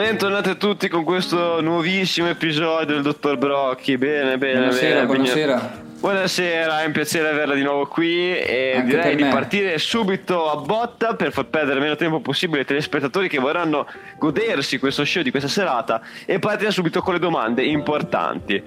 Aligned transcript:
Bentornati 0.00 0.48
a 0.48 0.54
tutti 0.54 0.88
con 0.88 1.04
questo 1.04 1.60
nuovissimo 1.60 2.26
episodio 2.26 2.94
del 2.94 3.02
Dottor 3.02 3.36
Brocchi. 3.36 3.98
Bene, 3.98 4.38
bene. 4.38 4.60
Buonasera, 4.60 4.94
bene. 4.94 5.06
buonasera. 5.06 5.82
Buonasera, 6.00 6.80
è 6.80 6.86
un 6.86 6.92
piacere 6.92 7.28
averla 7.28 7.52
di 7.52 7.60
nuovo 7.60 7.86
qui 7.86 8.34
e 8.34 8.76
Anche 8.76 8.88
direi 8.88 9.14
di 9.14 9.24
partire 9.24 9.76
subito 9.76 10.50
a 10.50 10.56
botta 10.56 11.16
per 11.16 11.32
far 11.32 11.48
perdere 11.48 11.80
meno 11.80 11.96
tempo 11.96 12.20
possibile 12.20 12.60
ai 12.60 12.64
telespettatori 12.64 13.28
che 13.28 13.38
vorranno 13.38 13.86
godersi 14.16 14.78
questo 14.78 15.04
show 15.04 15.22
di 15.22 15.30
questa 15.30 15.50
serata 15.50 16.00
e 16.24 16.38
partire 16.38 16.70
subito 16.70 17.02
con 17.02 17.12
le 17.12 17.20
domande 17.20 17.62
importanti. 17.62 18.62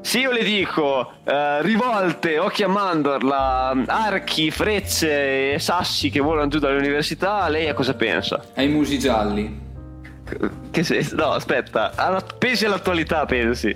Se 0.00 0.18
io 0.18 0.32
le 0.32 0.42
dico 0.42 1.12
eh, 1.26 1.60
rivolte, 1.60 2.38
occhi 2.38 2.62
a 2.62 2.68
mandorla, 2.68 3.84
archi, 3.84 4.50
frecce 4.50 5.52
e 5.52 5.58
sassi 5.58 6.08
che 6.08 6.20
volano 6.20 6.48
giù 6.48 6.58
dall'università, 6.58 7.46
lei 7.48 7.68
a 7.68 7.74
cosa 7.74 7.92
pensa? 7.92 8.42
Ai 8.54 8.68
musi 8.68 8.98
gialli. 8.98 9.68
Che 10.70 10.82
se... 10.84 11.08
No, 11.12 11.32
aspetta, 11.32 11.92
alla- 11.94 12.22
pensi 12.38 12.64
all'attualità, 12.64 13.24
pensi. 13.26 13.70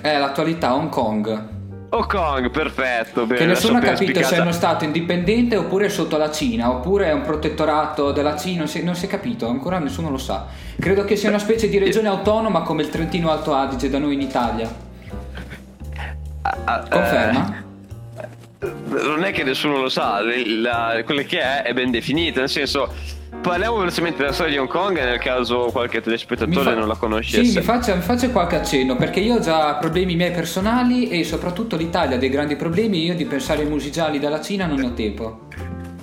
È 0.00 0.18
l'attualità 0.18 0.74
Hong 0.74 0.88
Kong. 0.88 1.54
Hong 1.88 2.06
Kong, 2.06 2.50
perfetto. 2.50 3.26
Bene, 3.26 3.40
Che 3.40 3.46
nessuno 3.46 3.78
ha 3.78 3.80
capito 3.80 4.22
se 4.22 4.36
è 4.36 4.40
uno 4.40 4.52
stato 4.52 4.84
indipendente 4.84 5.56
oppure 5.56 5.86
è 5.86 5.88
sotto 5.88 6.16
la 6.16 6.30
Cina, 6.30 6.70
oppure 6.70 7.06
è 7.06 7.12
un 7.12 7.22
protettorato 7.22 8.12
della 8.12 8.36
Cina, 8.36 8.58
non 8.58 8.68
si, 8.68 8.82
non 8.82 8.94
si 8.94 9.06
è 9.06 9.08
capito, 9.08 9.48
ancora 9.48 9.78
nessuno 9.78 10.10
lo 10.10 10.18
sa. 10.18 10.46
Credo 10.78 11.04
che 11.04 11.16
sia 11.16 11.28
una 11.28 11.38
specie 11.38 11.68
di 11.68 11.78
regione 11.78 12.08
autonoma 12.08 12.62
come 12.62 12.82
il 12.82 12.90
Trentino 12.90 13.30
Alto 13.30 13.54
Adige 13.54 13.88
da 13.88 13.98
noi 13.98 14.14
in 14.14 14.20
Italia. 14.20 14.68
Ah, 16.42 16.56
ah, 16.64 16.86
Conferma? 16.88 17.64
eh, 18.60 18.68
non 19.02 19.24
è 19.24 19.32
che 19.32 19.42
nessuno 19.44 19.80
lo 19.80 19.88
sa, 19.88 20.20
la- 20.22 21.02
quello 21.04 21.22
che 21.22 21.40
è 21.40 21.62
è 21.62 21.72
ben 21.72 21.90
definito, 21.90 22.40
nel 22.40 22.48
senso. 22.48 22.92
Parliamo 23.42 23.76
velocemente 23.78 24.18
della 24.18 24.32
storia 24.32 24.52
di 24.52 24.58
Hong 24.58 24.68
Kong 24.68 24.96
nel 25.02 25.18
caso 25.18 25.68
qualche 25.72 26.00
telespettatore 26.00 26.64
fa- 26.72 26.74
non 26.74 26.88
la 26.88 26.94
Sì, 26.94 27.00
conoscesse. 27.00 27.58
mi 27.58 27.64
faccia, 27.64 27.94
mi 27.94 28.00
faccia 28.02 28.28
qualche 28.30 28.56
accenno 28.56 28.96
perché 28.96 29.20
io 29.20 29.36
ho 29.36 29.40
già 29.40 29.74
problemi 29.74 30.16
miei 30.16 30.32
personali 30.32 31.08
e 31.08 31.22
soprattutto 31.24 31.76
l'Italia 31.76 32.16
ha 32.16 32.18
dei 32.18 32.28
grandi 32.28 32.56
problemi. 32.56 33.04
Io 33.04 33.14
di 33.14 33.24
pensare 33.24 33.62
ai 33.62 33.68
musi 33.68 33.90
gialli 33.92 34.18
dalla 34.18 34.40
Cina 34.40 34.66
non 34.66 34.78
ne 34.78 34.86
ho 34.86 34.92
tempo. 34.94 35.40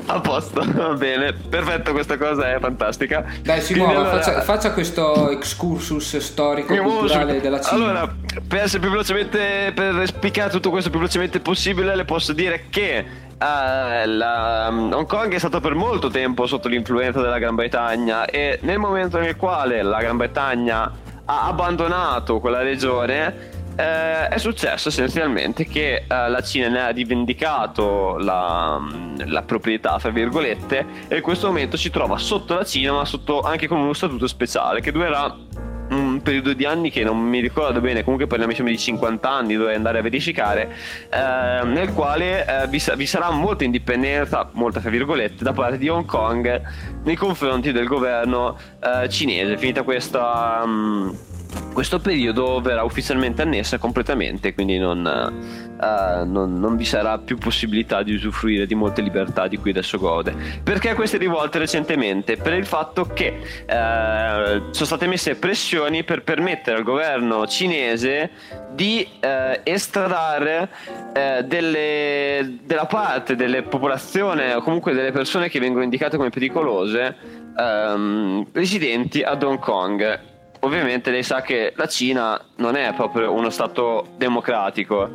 A 0.06 0.20
posto, 0.20 0.62
va 0.74 0.94
bene, 0.96 1.32
perfetto, 1.34 1.92
questa 1.94 2.18
cosa 2.18 2.54
è 2.54 2.60
fantastica. 2.60 3.26
Dai, 3.42 3.62
si 3.62 3.74
muova, 3.76 3.92
allora- 3.92 4.10
faccia, 4.22 4.42
faccia 4.42 4.72
questo 4.74 5.30
excursus 5.30 6.18
storico 6.18 6.74
Mi 6.74 6.80
muovo 6.82 7.00
culturale 7.00 7.26
subito. 7.32 7.44
della 7.44 7.62
Cina. 7.62 7.76
Allora, 7.76 8.16
per 8.46 8.60
essere 8.64 8.80
più 8.82 8.90
velocemente, 8.90 9.72
per 9.74 10.04
spiegare 10.08 10.50
tutto 10.50 10.70
questo 10.72 10.90
più 10.90 11.00
velocemente 11.00 11.40
possibile, 11.40 11.96
le 11.96 12.04
posso 12.04 12.34
dire 12.34 12.66
che 12.70 13.06
eh, 13.38 14.06
la- 14.06 14.70
Hong 14.70 15.06
Kong 15.06 15.34
è 15.34 15.40
stato 15.40 15.60
per 15.60 15.76
molto 15.76 16.10
tempo 16.10 16.46
sotto 16.46 16.68
l'influenza 16.68 17.22
della 17.22 17.40
Gran 17.40 17.56
Bretagna 17.56 18.26
e 18.26 18.60
nel 18.62 18.80
momento 18.80 19.20
nel 19.20 19.36
quale 19.36 19.82
la 19.82 20.00
Gran 20.00 20.18
Bretagna 20.18 20.92
ha 21.26 21.48
abbandonato 21.48 22.40
quella 22.40 22.62
regione 22.62 23.62
eh, 23.76 24.28
è 24.28 24.38
successo 24.38 24.90
essenzialmente 24.90 25.66
che 25.66 25.96
eh, 25.96 26.06
la 26.08 26.42
Cina 26.42 26.68
ne 26.68 26.82
ha 26.82 26.90
rivendicato 26.90 28.18
la, 28.18 28.80
la 29.26 29.42
proprietà, 29.42 29.98
fra 29.98 30.12
virgolette, 30.12 30.86
e 31.08 31.16
in 31.18 31.22
questo 31.22 31.48
momento 31.48 31.76
si 31.76 31.90
trova 31.90 32.18
sotto 32.18 32.54
la 32.54 32.64
Cina, 32.64 32.92
ma 32.94 33.06
sotto 33.06 33.42
anche 33.42 33.68
con 33.68 33.80
uno 33.80 33.94
statuto 33.94 34.28
speciale 34.28 34.80
che 34.80 34.92
durerà 34.92 35.36
periodo 36.24 36.54
di 36.54 36.66
anni 36.66 36.90
che 36.90 37.04
non 37.04 37.20
mi 37.20 37.40
ricordo 37.40 37.80
bene, 37.82 38.04
comunque 38.04 38.26
parliamo 38.26 38.52
insomma 38.52 38.70
di 38.70 38.78
50 38.78 39.30
anni, 39.30 39.56
dovrei 39.56 39.76
andare 39.76 40.00
a 40.00 40.02
verificare, 40.02 40.74
eh, 41.10 41.66
nel 41.66 41.94
quale 41.94 42.64
eh, 42.64 42.68
vi, 42.68 42.82
vi 42.96 43.06
sarà 43.06 43.30
molta 43.30 43.64
indipendenza, 43.64 44.50
molta 44.54 44.80
fra 44.80 44.90
virgolette, 44.90 45.44
da 45.44 45.54
parte 45.54 45.78
di 45.78 45.88
Hong 45.90 46.06
Kong 46.06 46.62
nei 47.04 47.16
confronti 47.16 47.72
del 47.72 47.86
governo 47.86 48.58
eh, 48.82 49.08
cinese. 49.10 49.58
Finita 49.58 49.84
questa... 49.84 50.64
mm, 50.66 51.10
questo 51.74 52.00
periodo 52.00 52.62
verrà 52.62 52.84
ufficialmente 52.84 53.42
annessa 53.42 53.78
completamente, 53.78 54.54
quindi 54.54 54.78
non, 54.78 55.63
eh, 55.82 56.24
non- 56.26 56.60
non 56.60 56.76
vi 56.76 56.86
sarà 56.86 57.18
più 57.18 57.38
possibilità 57.38 58.04
di 58.04 58.14
usufruire 58.14 58.66
di 58.66 58.76
molte 58.76 59.02
libertà 59.02 59.48
di 59.48 59.58
cui 59.58 59.72
adesso 59.72 59.98
gode. 59.98 60.34
Perché 60.64 60.94
queste 60.94 61.18
rivolte 61.18 61.60
recentemente? 61.60 62.38
Per 62.38 62.54
il 62.54 62.66
fatto 62.66 63.06
che 63.06 63.40
eh, 63.66 64.62
sono 64.72 64.86
state 64.86 65.08
messe 65.08 65.36
pressioni 65.36 66.04
per 66.04 66.24
permettere 66.24 66.78
al 66.78 66.84
governo 66.84 67.46
cinese 67.48 68.30
di 68.72 69.08
eh, 69.20 69.62
estradare 69.64 70.70
eh, 71.14 71.44
delle- 71.46 72.58
della 72.64 72.86
parte 72.86 73.36
delle 73.36 73.62
popolazioni 73.64 74.52
o 74.54 74.62
comunque 74.62 74.94
delle 74.94 75.12
persone 75.12 75.50
che 75.50 75.60
vengono 75.60 75.84
indicate 75.84 76.18
come 76.18 76.30
pericolose 76.30 77.16
ehm, 77.58 78.48
residenti 78.52 79.22
ad 79.22 79.44
Hong 79.44 79.60
Kong. 79.60 80.20
Ovviamente 80.62 81.12
lei 81.12 81.24
sa 81.24 81.42
che 81.42 81.74
la 81.76 81.88
Cina 81.88 82.40
non 82.58 82.76
è 82.78 82.94
proprio 82.96 83.34
uno 83.34 83.50
stato 83.50 84.08
democratico, 84.18 85.10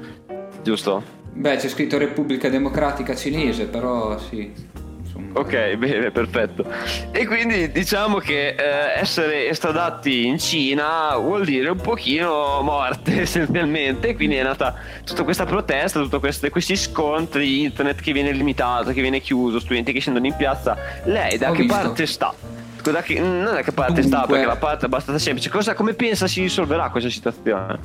giusto? 0.68 1.02
Beh, 1.32 1.56
c'è 1.56 1.68
scritto 1.68 1.96
Repubblica 1.98 2.48
Democratica 2.50 3.14
Cinese, 3.14 3.66
però 3.66 4.18
sì. 4.18 4.52
Insomma. 5.00 5.38
Ok, 5.40 5.76
bene, 5.76 6.10
perfetto. 6.10 6.66
E 7.10 7.26
quindi 7.26 7.70
diciamo 7.72 8.18
che 8.18 8.48
eh, 8.48 8.98
essere 9.00 9.48
estradati 9.48 10.26
in 10.26 10.38
Cina 10.38 11.16
vuol 11.16 11.44
dire 11.46 11.70
un 11.70 11.80
pochino 11.80 12.60
morte 12.62 13.22
essenzialmente, 13.22 14.14
quindi 14.14 14.36
è 14.36 14.42
nata 14.42 14.74
tutta 15.04 15.22
questa 15.24 15.46
protesta, 15.46 16.00
tutti 16.02 16.50
questi 16.50 16.76
scontri, 16.76 17.62
internet 17.62 18.00
che 18.02 18.12
viene 18.12 18.32
limitato, 18.32 18.92
che 18.92 19.00
viene 19.00 19.20
chiuso, 19.20 19.58
studenti 19.60 19.92
che 19.92 20.00
scendono 20.00 20.26
in 20.26 20.34
piazza. 20.36 20.76
Lei 21.04 21.38
da 21.38 21.48
Ho 21.50 21.52
che 21.52 21.62
visto. 21.62 21.76
parte 21.78 22.06
sta? 22.06 22.34
Da 22.82 23.02
che- 23.02 23.20
non 23.20 23.54
è 23.56 23.62
che 23.62 23.72
parte 23.72 24.02
sta, 24.02 24.18
Dunque. 24.18 24.34
perché 24.34 24.46
la 24.46 24.56
parte 24.56 24.82
è 24.82 24.86
abbastanza 24.86 25.20
semplice. 25.20 25.50
Cosa, 25.50 25.74
come 25.74 25.92
pensa 25.94 26.26
si 26.26 26.40
risolverà 26.40 26.88
questa 26.90 27.10
situazione? 27.10 27.78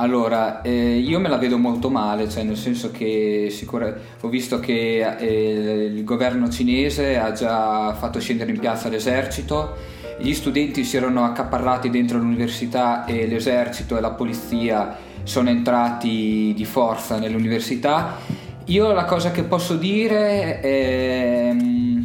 Allora, 0.00 0.62
eh, 0.62 0.98
io 0.98 1.18
me 1.18 1.28
la 1.28 1.38
vedo 1.38 1.58
molto 1.58 1.90
male, 1.90 2.28
cioè 2.28 2.44
nel 2.44 2.56
senso 2.56 2.92
che 2.92 3.48
sicura- 3.50 3.92
ho 4.20 4.28
visto 4.28 4.60
che 4.60 5.04
eh, 5.18 5.90
il 5.92 6.04
governo 6.04 6.48
cinese 6.48 7.18
ha 7.18 7.32
già 7.32 7.92
fatto 7.94 8.20
scendere 8.20 8.52
in 8.52 8.60
piazza 8.60 8.88
l'esercito, 8.88 9.74
gli 10.20 10.32
studenti 10.34 10.84
si 10.84 10.96
erano 10.96 11.24
accaparrati 11.24 11.90
dentro 11.90 12.18
l'università 12.18 13.06
e 13.06 13.26
l'esercito 13.26 13.96
e 13.96 14.00
la 14.00 14.12
polizia 14.12 14.96
sono 15.24 15.48
entrati 15.48 16.52
di 16.54 16.64
forza 16.64 17.18
nell'università. 17.18 18.18
Io 18.66 18.92
la 18.92 19.04
cosa 19.04 19.32
che 19.32 19.42
posso 19.42 19.74
dire 19.74 20.60
è 20.60 21.50
mm, 21.52 22.04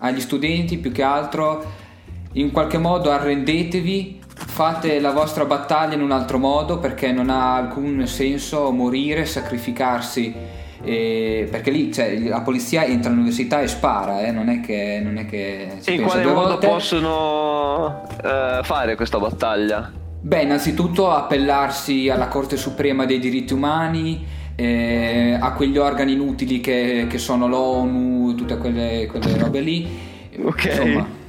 agli 0.00 0.20
studenti 0.20 0.76
più 0.76 0.92
che 0.92 1.02
altro 1.02 1.64
in 2.32 2.50
qualche 2.50 2.76
modo 2.76 3.10
arrendetevi, 3.10 4.20
fate 4.34 5.00
la 5.00 5.12
vostra 5.12 5.44
battaglia 5.44 5.94
in 5.94 6.02
un 6.02 6.10
altro 6.10 6.38
modo 6.38 6.78
perché 6.78 7.12
non 7.12 7.30
ha 7.30 7.54
alcun 7.56 8.06
senso 8.06 8.70
morire, 8.72 9.24
sacrificarsi. 9.24 10.62
eh, 10.84 11.48
perché 11.50 11.70
lì 11.70 11.92
cioè, 11.92 12.18
la 12.18 12.42
polizia 12.42 12.84
entra 12.84 13.10
all'università 13.10 13.60
e 13.62 13.68
spara, 13.68 14.20
eh, 14.20 14.30
non 14.30 14.48
è 14.48 14.60
che, 14.60 15.00
non 15.02 15.16
è 15.16 15.24
che 15.26 15.76
si 15.78 15.94
in 15.94 16.02
quale 16.02 16.24
modo 16.24 16.50
volte. 16.50 16.66
possono 16.66 18.06
eh, 18.22 18.60
fare 18.62 18.94
questa 18.94 19.18
battaglia? 19.18 19.90
Beh, 20.20 20.42
innanzitutto 20.42 21.10
appellarsi 21.10 22.08
alla 22.10 22.28
Corte 22.28 22.56
Suprema 22.56 23.06
dei 23.06 23.18
diritti 23.18 23.52
umani, 23.54 24.26
eh, 24.56 25.36
a 25.40 25.52
quegli 25.52 25.78
organi 25.78 26.12
inutili 26.12 26.60
che, 26.60 27.06
che 27.08 27.18
sono 27.18 27.46
l'ONU, 27.48 28.34
tutte 28.34 28.58
quelle, 28.58 29.06
quelle 29.06 29.38
robe 29.38 29.60
lì. 29.60 29.88
Ok. 30.42 30.64
Insomma. 30.64 31.22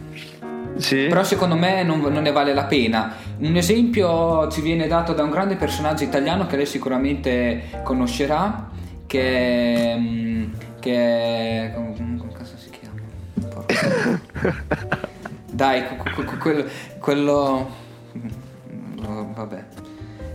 Sì. 0.78 1.06
Però 1.08 1.24
secondo 1.24 1.56
me 1.56 1.84
non, 1.84 2.00
non 2.02 2.22
ne 2.24 2.32
vale 2.32 2.54
la 2.54 2.66
pena. 2.66 3.14
Un 3.38 3.56
esempio 3.56 4.50
ci 4.50 4.62
viene 4.62 4.88
dato 4.88 5.14
da 5.14 5.24
un 5.24 5.30
grande 5.32 5.56
personaggio 5.56 6.04
italiano 6.04 6.46
che 6.48 6.58
lei 6.58 6.66
sicuramente 6.66 7.64
conoscerà, 7.84 8.70
che 9.08 9.96
mm, 9.98 10.44
che 10.80 11.72
come, 11.74 11.94
come 12.18 12.32
cazzo 12.38 12.56
si 12.58 12.70
chiama? 12.70 13.00
Dai, 15.52 15.84
que- 15.88 15.98
que- 16.14 16.24
que- 16.26 16.36
quello... 16.38 16.66
quello 17.00 17.70
oh, 19.08 19.32
vabbè. 19.34 19.64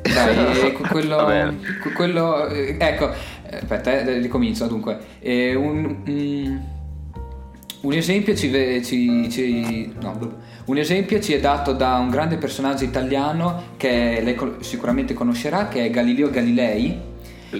Dai, 0.02 0.72
que- 0.72 0.88
quello... 0.88 1.16
Va 1.16 1.52
quello 1.94 2.48
eh, 2.48 2.76
ecco, 2.78 3.10
eh, 3.10 3.56
aspetta, 3.56 3.93
eh, 3.93 4.19
ricomincio 4.19 4.66
dunque. 4.66 4.98
Eh, 5.20 5.54
un... 5.54 6.02
un- 6.06 6.78
un 7.82 7.93
esempio 7.93 8.35
ci, 8.35 8.50
ci- 8.85 9.29
ci- 9.31 9.93
no, 10.00 10.38
un 10.67 10.77
esempio 10.77 11.19
ci 11.21 11.32
è 11.32 11.41
dato 11.41 11.73
da 11.73 11.97
un 11.97 12.11
grande 12.11 12.37
personaggio 12.37 12.85
italiano 12.85 13.62
che 13.77 14.21
lei 14.23 14.37
sicuramente 14.61 15.15
conoscerà, 15.15 15.69
che 15.69 15.85
è 15.87 15.91
Galileo 15.91 16.31
Galilei, 16.31 16.99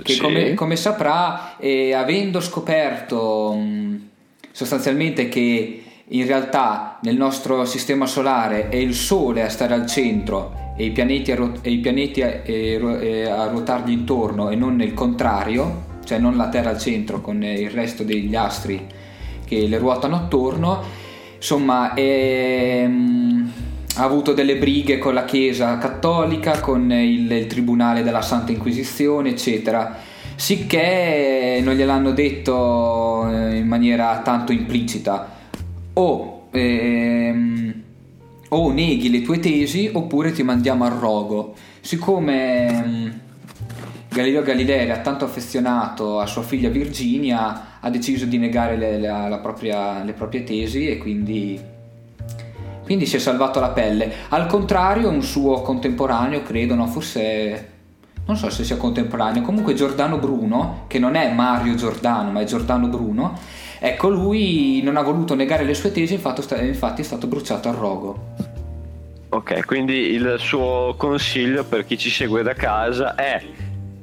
che 0.03 0.13
Sì. 0.13 0.21
come, 0.21 0.55
come 0.55 0.77
saprà, 0.77 1.57
eh, 1.59 1.95
avendo 1.95 2.41
scoperto 2.41 3.55
mh, 3.55 4.09
sostanzialmente 4.53 5.29
che 5.29 5.83
in 6.13 6.27
realtà 6.27 6.99
nel 7.03 7.17
nostro 7.17 7.65
sistema 7.65 8.07
solare 8.07 8.69
è 8.69 8.77
il 8.77 8.95
Sole 8.95 9.43
a 9.43 9.49
stare 9.49 9.75
al 9.75 9.87
centro 9.87 10.75
e 10.77 10.85
i 10.85 10.91
pianeti 10.91 11.33
a, 11.33 11.37
ruot- 11.37 11.59
e 11.67 11.71
i 11.71 11.79
pianeti 11.79 12.23
a, 12.23 12.41
e 12.45 13.27
a 13.29 13.47
ruotargli 13.47 13.91
intorno 13.93 14.51
e 14.51 14.57
non 14.57 14.81
il 14.83 14.93
contrario, 14.95 15.99
cioè 16.05 16.19
non 16.19 16.37
la 16.37 16.49
Terra 16.49 16.71
al 16.71 16.79
centro 16.79 17.21
con 17.21 17.43
il 17.43 17.71
resto 17.71 18.03
degli 18.03 18.35
astri 18.35 18.99
che 19.51 19.67
le 19.67 19.79
ruotano 19.79 20.15
attorno. 20.15 20.81
Insomma, 21.35 21.93
ehm, 21.95 23.53
ha 23.97 24.05
avuto 24.05 24.33
delle 24.33 24.57
brighe 24.57 24.99
con 24.99 25.13
la 25.13 25.25
Chiesa 25.25 25.77
cattolica, 25.79 26.61
con 26.61 26.93
il, 26.93 27.31
il 27.33 27.47
Tribunale 27.47 28.05
della 28.05 28.23
Santa 28.23 28.53
Inquisizione, 28.53 29.31
eccetera. 29.31 29.97
Sicché 30.37 31.61
non 31.65 31.75
gliel'hanno 31.75 32.13
detto 32.13 33.29
eh, 33.29 33.57
in 33.57 33.67
maniera 33.67 34.21
tanto 34.23 34.53
implicita. 34.53 35.39
O, 35.95 36.47
ehm, 36.53 37.83
o 38.51 38.73
neghi 38.73 39.11
le 39.11 39.23
tue 39.23 39.41
tesi 39.41 39.91
oppure 39.93 40.31
ti 40.31 40.45
mandiamo 40.45 40.85
al 40.85 40.93
rogo. 40.93 41.55
Siccome 41.81 42.69
ehm, 42.69 43.21
Galileo 44.13 44.43
Galilei 44.43 44.81
era 44.81 44.99
tanto 44.99 45.25
affezionato 45.25 46.19
a 46.19 46.27
sua 46.27 46.43
figlia 46.43 46.69
Virginia, 46.69 47.79
ha 47.79 47.91
deciso 47.91 48.25
di 48.25 48.39
negare 48.39 48.77
le, 48.77 48.99
la, 48.99 49.29
la 49.29 49.39
propria, 49.39 50.03
le 50.03 50.13
proprie 50.13 50.43
tesi 50.43 50.89
e 50.89 50.99
quindi 50.99 51.79
quindi 52.83 53.07
si 53.07 53.15
è 53.15 53.19
salvato 53.21 53.61
la 53.61 53.69
pelle. 53.69 54.13
Al 54.31 54.47
contrario, 54.47 55.09
un 55.09 55.23
suo 55.23 55.63
contemporaneo, 55.63 56.43
credo, 56.43 56.75
no, 56.75 56.89
forse 56.89 57.69
non 58.27 58.37
so 58.37 58.51
se 58.51 58.65
sia 58.65 58.77
contemporaneo, 58.77 59.43
comunque 59.43 59.75
Giordano 59.75 60.19
Bruno, 60.19 60.87
che 60.89 60.99
non 60.99 61.15
è 61.15 61.33
Mario 61.33 61.77
Giordano, 61.77 62.33
ma 62.33 62.41
è 62.41 62.45
Giordano 62.45 62.89
Bruno, 62.89 63.39
ecco, 63.79 64.09
lui 64.09 64.83
non 64.83 64.97
ha 64.97 65.03
voluto 65.03 65.37
negare 65.37 65.63
le 65.63 65.75
sue 65.75 65.93
tesi, 65.93 66.15
infatti 66.15 67.01
è 67.01 67.05
stato 67.05 67.29
bruciato 67.29 67.69
al 67.69 67.77
rogo. 67.77 68.35
Ok, 69.29 69.65
quindi 69.67 70.11
il 70.11 70.35
suo 70.39 70.95
consiglio 70.97 71.63
per 71.63 71.87
chi 71.87 71.97
ci 71.97 72.11
segue 72.11 72.43
da 72.43 72.55
casa 72.55 73.15
è 73.15 73.41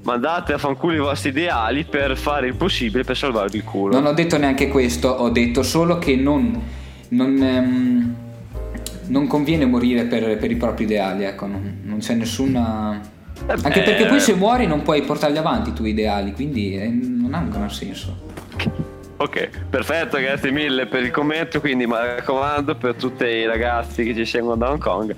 mandate 0.07 0.54
a 0.54 0.57
fanculo 0.57 0.94
i 0.95 1.00
vostri 1.00 1.31
ideali 1.31 1.83
per 1.83 2.15
fare 2.15 2.48
il 2.48 2.56
possibile 2.56 3.04
per 3.04 3.18
salvarvi 3.18 3.57
il 3.57 3.65
culo. 3.65 3.94
Non 3.94 4.06
ho 4.06 4.13
detto 4.13 4.38
neanche 4.38 4.69
questo, 4.69 5.09
ho 5.09 5.30
detto 5.30 5.63
solo 5.63 6.00
che 6.00 6.15
non, 6.15 6.62
non, 7.09 7.44
ehm, 7.44 8.15
non 9.07 9.27
conviene 9.27 9.65
morire 9.65 10.06
per, 10.06 10.38
per, 10.38 10.50
i 10.50 10.56
propri 10.56 10.86
ideali, 10.86 11.25
ecco, 11.25 11.45
non, 11.45 11.81
non 11.83 12.00
c'è 12.00 12.13
nessuna... 12.13 13.01
Eh 13.48 13.54
Anche 13.62 13.81
perché 13.81 14.06
poi 14.06 14.19
se 14.19 14.33
muori 14.33 14.65
non 14.65 14.81
puoi 14.81 15.01
portarli 15.04 15.38
avanti 15.38 15.69
i 15.69 15.74
tuoi 15.74 15.89
ideali, 15.89 16.33
quindi 16.33 16.75
eh, 16.75 16.88
non 16.88 17.33
ha 17.33 17.39
un 17.39 17.50
gran 17.50 17.69
senso. 17.69 18.25
Ok, 19.18 19.50
perfetto, 19.69 20.18
grazie 20.18 20.51
mille 20.51 20.86
per 20.86 21.04
il 21.04 21.12
commento, 21.12 21.59
quindi 21.59 21.86
mi 21.86 21.94
raccomando 21.94 22.75
per 22.75 22.95
tutti 22.95 23.25
i 23.25 23.45
ragazzi 23.45 24.04
che 24.04 24.15
ci 24.15 24.25
seguono 24.25 24.56
da 24.56 24.69
Hong 24.69 24.80
Kong, 24.80 25.13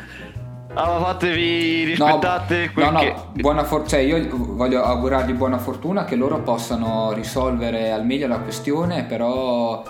allora 0.74 1.06
fatevi 1.06 1.83
rispettate 1.83 2.71
no, 2.75 2.92
no, 2.92 3.01
no, 3.01 3.31
buona 3.33 3.63
for- 3.63 3.88
cioè 3.88 4.00
io 4.00 4.27
voglio 4.31 4.83
augurargli 4.83 5.33
buona 5.33 5.57
fortuna 5.57 6.06
che 6.06 6.16
loro 6.16 6.42
possano 6.42 7.12
risolvere 7.13 7.92
al 7.92 8.06
meglio 8.06 8.27
la 8.27 8.39
questione, 8.39 9.04
però 9.04 9.83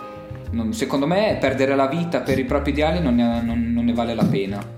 non, 0.51 0.73
secondo 0.73 1.05
me 1.05 1.37
perdere 1.39 1.75
la 1.75 1.87
vita 1.87 2.21
per 2.21 2.39
i 2.39 2.45
propri 2.45 2.71
ideali 2.71 3.01
non 3.01 3.15
ne, 3.15 3.41
non, 3.41 3.71
non 3.73 3.85
ne 3.85 3.93
vale 3.93 4.15
la 4.15 4.25
pena. 4.25 4.77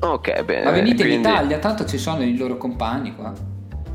Ok, 0.00 0.42
bene. 0.44 0.64
Ma 0.64 0.70
venite 0.70 1.04
quindi... 1.04 1.14
in 1.14 1.20
Italia, 1.20 1.58
tanto 1.58 1.84
ci 1.84 1.98
sono 1.98 2.22
i 2.22 2.36
loro 2.36 2.56
compagni 2.56 3.14
qua. 3.14 3.32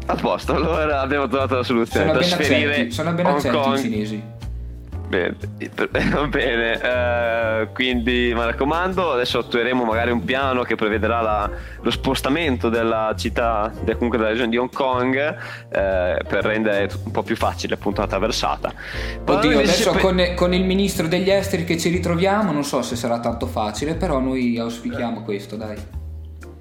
A 0.08 0.16
posto, 0.16 0.54
allora 0.54 1.02
abbiamo 1.02 1.28
trovato 1.28 1.56
la 1.56 1.64
soluzione. 1.64 2.06
Sono 2.06 2.20
ben 2.20 2.32
accetti, 2.34 2.92
sono 2.92 3.14
ben 3.14 3.26
accetti 3.26 3.70
i 3.70 3.78
cinesi. 3.78 4.24
Bene, 5.08 5.36
va 6.12 6.28
bene, 6.28 7.62
uh, 7.62 7.74
quindi 7.74 8.32
mi 8.34 8.44
raccomando, 8.44 9.12
adesso 9.12 9.40
attueremo 9.40 9.84
magari 9.84 10.12
un 10.12 10.24
piano 10.24 10.64
che 10.64 10.76
prevederà 10.76 11.22
la, 11.22 11.50
lo 11.82 11.92
spostamento 11.92 12.70
della 12.70 13.14
città, 13.16 13.72
comunque 13.94 14.18
della 14.18 14.30
regione 14.32 14.50
di 14.50 14.58
Hong 14.58 14.74
Kong, 14.74 15.16
uh, 15.16 15.70
per 15.70 16.44
rendere 16.44 16.90
un 17.04 17.12
po' 17.12 17.22
più 17.22 17.36
facile 17.36 17.76
appunto 17.76 18.02
la 18.02 18.08
traversata. 18.08 18.74
Oddio, 19.26 19.60
adesso 19.60 19.92
pe- 19.92 20.00
con, 20.00 20.34
con, 20.36 20.54
il 20.54 20.64
ministro 20.64 21.08
degli 21.08 21.30
esteri 21.30 21.66
che 21.66 21.78
ci 21.78 21.90
ritroviamo, 21.90 22.52
non 22.52 22.64
so 22.64 22.82
se 22.82 22.96
sarà 22.96 23.20
tanto 23.20 23.46
facile, 23.46 23.94
però 23.94 24.20
noi 24.20 24.58
auspichiamo 24.58 25.22
questo, 25.22 25.56
dai. 25.56 25.78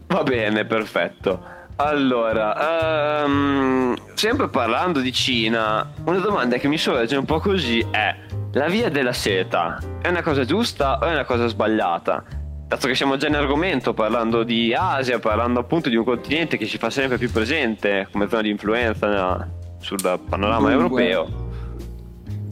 Va 0.06 0.22
bene, 0.22 0.66
perfetto. 0.66 1.62
Allora, 1.76 3.24
um, 3.24 3.96
sempre 4.14 4.48
parlando 4.48 5.00
di 5.00 5.12
Cina, 5.12 5.90
una 6.04 6.18
domanda 6.18 6.56
che 6.56 6.68
mi 6.68 6.78
sorge 6.78 7.16
un 7.16 7.24
po' 7.24 7.40
così 7.40 7.84
è 7.90 8.14
la 8.52 8.68
via 8.68 8.88
della 8.88 9.12
seta 9.12 9.80
è 10.00 10.06
una 10.06 10.22
cosa 10.22 10.44
giusta 10.44 10.98
o 11.00 11.06
è 11.06 11.10
una 11.10 11.24
cosa 11.24 11.48
sbagliata? 11.48 12.22
Dato 12.68 12.86
che 12.86 12.94
siamo 12.94 13.16
già 13.16 13.26
in 13.26 13.34
argomento 13.34 13.92
parlando 13.92 14.44
di 14.44 14.72
Asia, 14.72 15.18
parlando 15.18 15.58
appunto 15.58 15.88
di 15.88 15.96
un 15.96 16.04
continente 16.04 16.56
che 16.56 16.66
ci 16.66 16.78
fa 16.78 16.90
sempre 16.90 17.18
più 17.18 17.32
presente 17.32 18.06
come 18.12 18.28
zona 18.28 18.42
di 18.42 18.50
influenza 18.50 19.48
sul 19.80 19.98
panorama 20.00 20.70
Dunque, 20.70 21.10
europeo, 21.10 21.48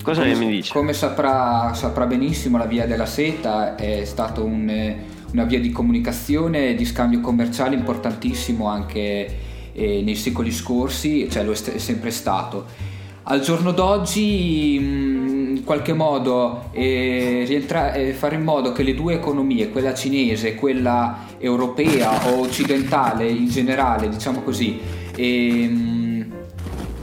cosa 0.02 0.22
come, 0.22 0.34
mi 0.34 0.48
dici? 0.48 0.72
Come 0.72 0.92
saprà, 0.92 1.72
saprà, 1.74 2.06
benissimo, 2.06 2.58
la 2.58 2.66
via 2.66 2.86
della 2.86 3.06
seta 3.06 3.76
è 3.76 4.04
stata 4.04 4.40
un, 4.40 4.96
una 5.32 5.44
via 5.44 5.60
di 5.60 5.70
comunicazione 5.70 6.70
e 6.70 6.74
di 6.74 6.84
scambio 6.84 7.20
commerciale 7.20 7.74
importantissimo 7.74 8.66
anche 8.66 9.38
eh, 9.72 10.02
nei 10.02 10.14
secoli 10.14 10.50
scorsi, 10.50 11.28
cioè 11.30 11.42
lo 11.44 11.52
è, 11.52 11.56
è 11.56 11.78
sempre 11.78 12.10
stato. 12.10 12.90
Al 13.24 13.40
giorno 13.40 13.70
d'oggi 13.70 14.74
in 14.74 15.62
qualche 15.64 15.92
modo 15.92 16.70
eh, 16.72 17.44
rientra- 17.46 17.92
eh, 17.92 18.12
fare 18.12 18.34
in 18.34 18.42
modo 18.42 18.72
che 18.72 18.82
le 18.82 18.94
due 18.94 19.14
economie, 19.14 19.70
quella 19.70 19.94
cinese 19.94 20.48
e 20.48 20.54
quella 20.56 21.26
europea 21.38 22.28
o 22.28 22.40
occidentale 22.40 23.28
in 23.28 23.48
generale, 23.48 24.08
diciamo 24.08 24.42
così, 24.42 24.78
eh, 25.14 26.26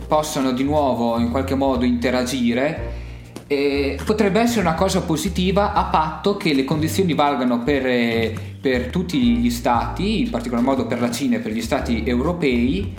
possano 0.07 0.51
di 0.51 0.63
nuovo 0.63 1.17
in 1.19 1.29
qualche 1.29 1.55
modo 1.55 1.85
interagire, 1.85 2.88
eh, 3.51 3.97
potrebbe 4.05 4.39
essere 4.39 4.61
una 4.61 4.75
cosa 4.75 5.01
positiva 5.01 5.73
a 5.73 5.85
patto 5.85 6.37
che 6.37 6.53
le 6.53 6.63
condizioni 6.63 7.15
valgano 7.15 7.63
per, 7.63 7.83
eh, 7.83 8.35
per 8.61 8.89
tutti 8.91 9.17
gli 9.17 9.49
stati, 9.49 10.21
in 10.21 10.29
particolar 10.29 10.63
modo 10.63 10.85
per 10.85 11.01
la 11.01 11.09
Cina 11.09 11.37
e 11.37 11.39
per 11.39 11.51
gli 11.51 11.61
stati 11.61 12.03
europei 12.05 12.93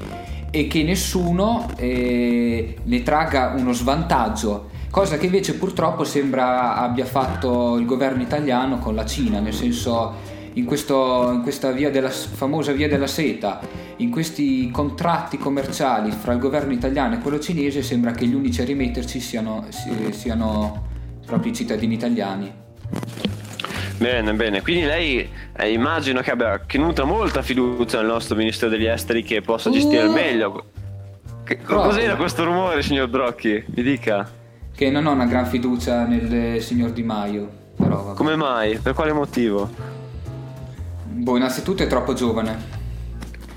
e 0.51 0.67
che 0.67 0.83
nessuno 0.83 1.69
eh, 1.77 2.75
ne 2.83 3.03
tragga 3.05 3.55
uno 3.57 3.71
svantaggio, 3.71 4.71
cosa 4.91 5.19
che 5.19 5.27
invece 5.27 5.55
purtroppo 5.55 6.03
sembra 6.03 6.75
abbia 6.75 7.05
fatto 7.05 7.77
il 7.77 7.87
governo 7.87 8.21
italiano 8.21 8.81
con 8.81 8.97
la 8.97 9.07
Cina, 9.07 9.39
nel 9.39 9.55
senso 9.55 10.39
in, 10.55 10.65
questo, 10.65 11.31
in 11.33 11.43
questa 11.43 11.71
via 11.71 11.91
della, 11.91 12.11
famosa 12.11 12.73
via 12.73 12.89
della 12.89 13.07
seta, 13.07 13.61
in 13.97 14.11
questi 14.11 14.71
contratti 14.71 15.39
commerciali 15.39 16.11
fra 16.11 16.33
il 16.33 16.39
governo 16.39 16.73
italiano 16.73 17.15
e 17.15 17.19
quello 17.19 17.39
cinese 17.39 17.83
sembra 17.83 18.13
che 18.13 18.27
gli 18.27 18.35
unici 18.35 18.61
a 18.61 18.65
rimetterci 18.65 19.21
siano, 19.21 19.67
siano 20.11 20.89
proprio 21.25 21.53
i 21.53 21.55
cittadini 21.55 21.95
italiani. 21.95 22.53
Bene, 23.99 24.33
bene. 24.33 24.63
Quindi 24.63 24.87
lei 24.87 25.29
eh, 25.57 25.73
immagino 25.73 26.23
che 26.23 26.31
abbia 26.31 26.61
che 26.67 26.79
nutra 26.79 27.05
molta 27.05 27.43
fiducia 27.43 27.99
nel 27.99 28.07
nostro 28.07 28.35
ministro 28.35 28.69
degli 28.69 28.87
esteri 28.87 29.23
che 29.23 29.43
possa 29.43 29.71
gestire 29.71 30.07
uh, 30.07 30.13
meglio. 30.13 30.65
Che, 31.45 31.59
cos'era 31.63 32.17
questo 32.17 32.45
rumore, 32.45 32.83
signor 32.83 33.09
Brocchi? 33.09 33.63
Mi 33.67 33.83
dica. 33.83 34.29
Che 34.75 34.91
non 34.91 35.05
ho 35.05 35.13
una 35.13 35.27
gran 35.27 35.45
fiducia 35.45 36.07
nel 36.07 36.63
signor 36.63 36.93
Di 36.93 37.03
Maio. 37.03 37.59
Però, 37.77 38.15
Come 38.15 38.37
mai? 38.37 38.79
Per 38.79 38.95
quale 38.95 39.13
motivo? 39.13 39.99
Boh, 41.11 41.37
innanzitutto 41.37 41.83
è 41.83 41.87
troppo 41.87 42.13
giovane. 42.15 42.79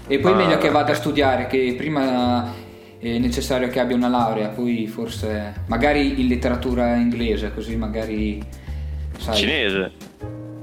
E 0.08 0.20
poi 0.20 0.34
ah, 0.34 0.36
meglio 0.36 0.58
che 0.58 0.70
vada 0.70 0.92
a 0.92 0.96
studiare, 0.96 1.48
che 1.48 1.76
prima 1.78 2.52
è 3.00 3.18
necessario 3.18 3.70
che 3.70 3.80
abbia 3.80 3.96
una 3.96 4.10
laurea, 4.10 4.50
poi 4.50 4.88
forse 4.88 5.64
magari 5.68 6.22
in 6.22 6.28
letteratura 6.28 6.96
inglese, 6.96 7.54
così 7.54 7.76
magari 7.76 8.44
sai. 9.18 9.36
Cinese 9.36 9.92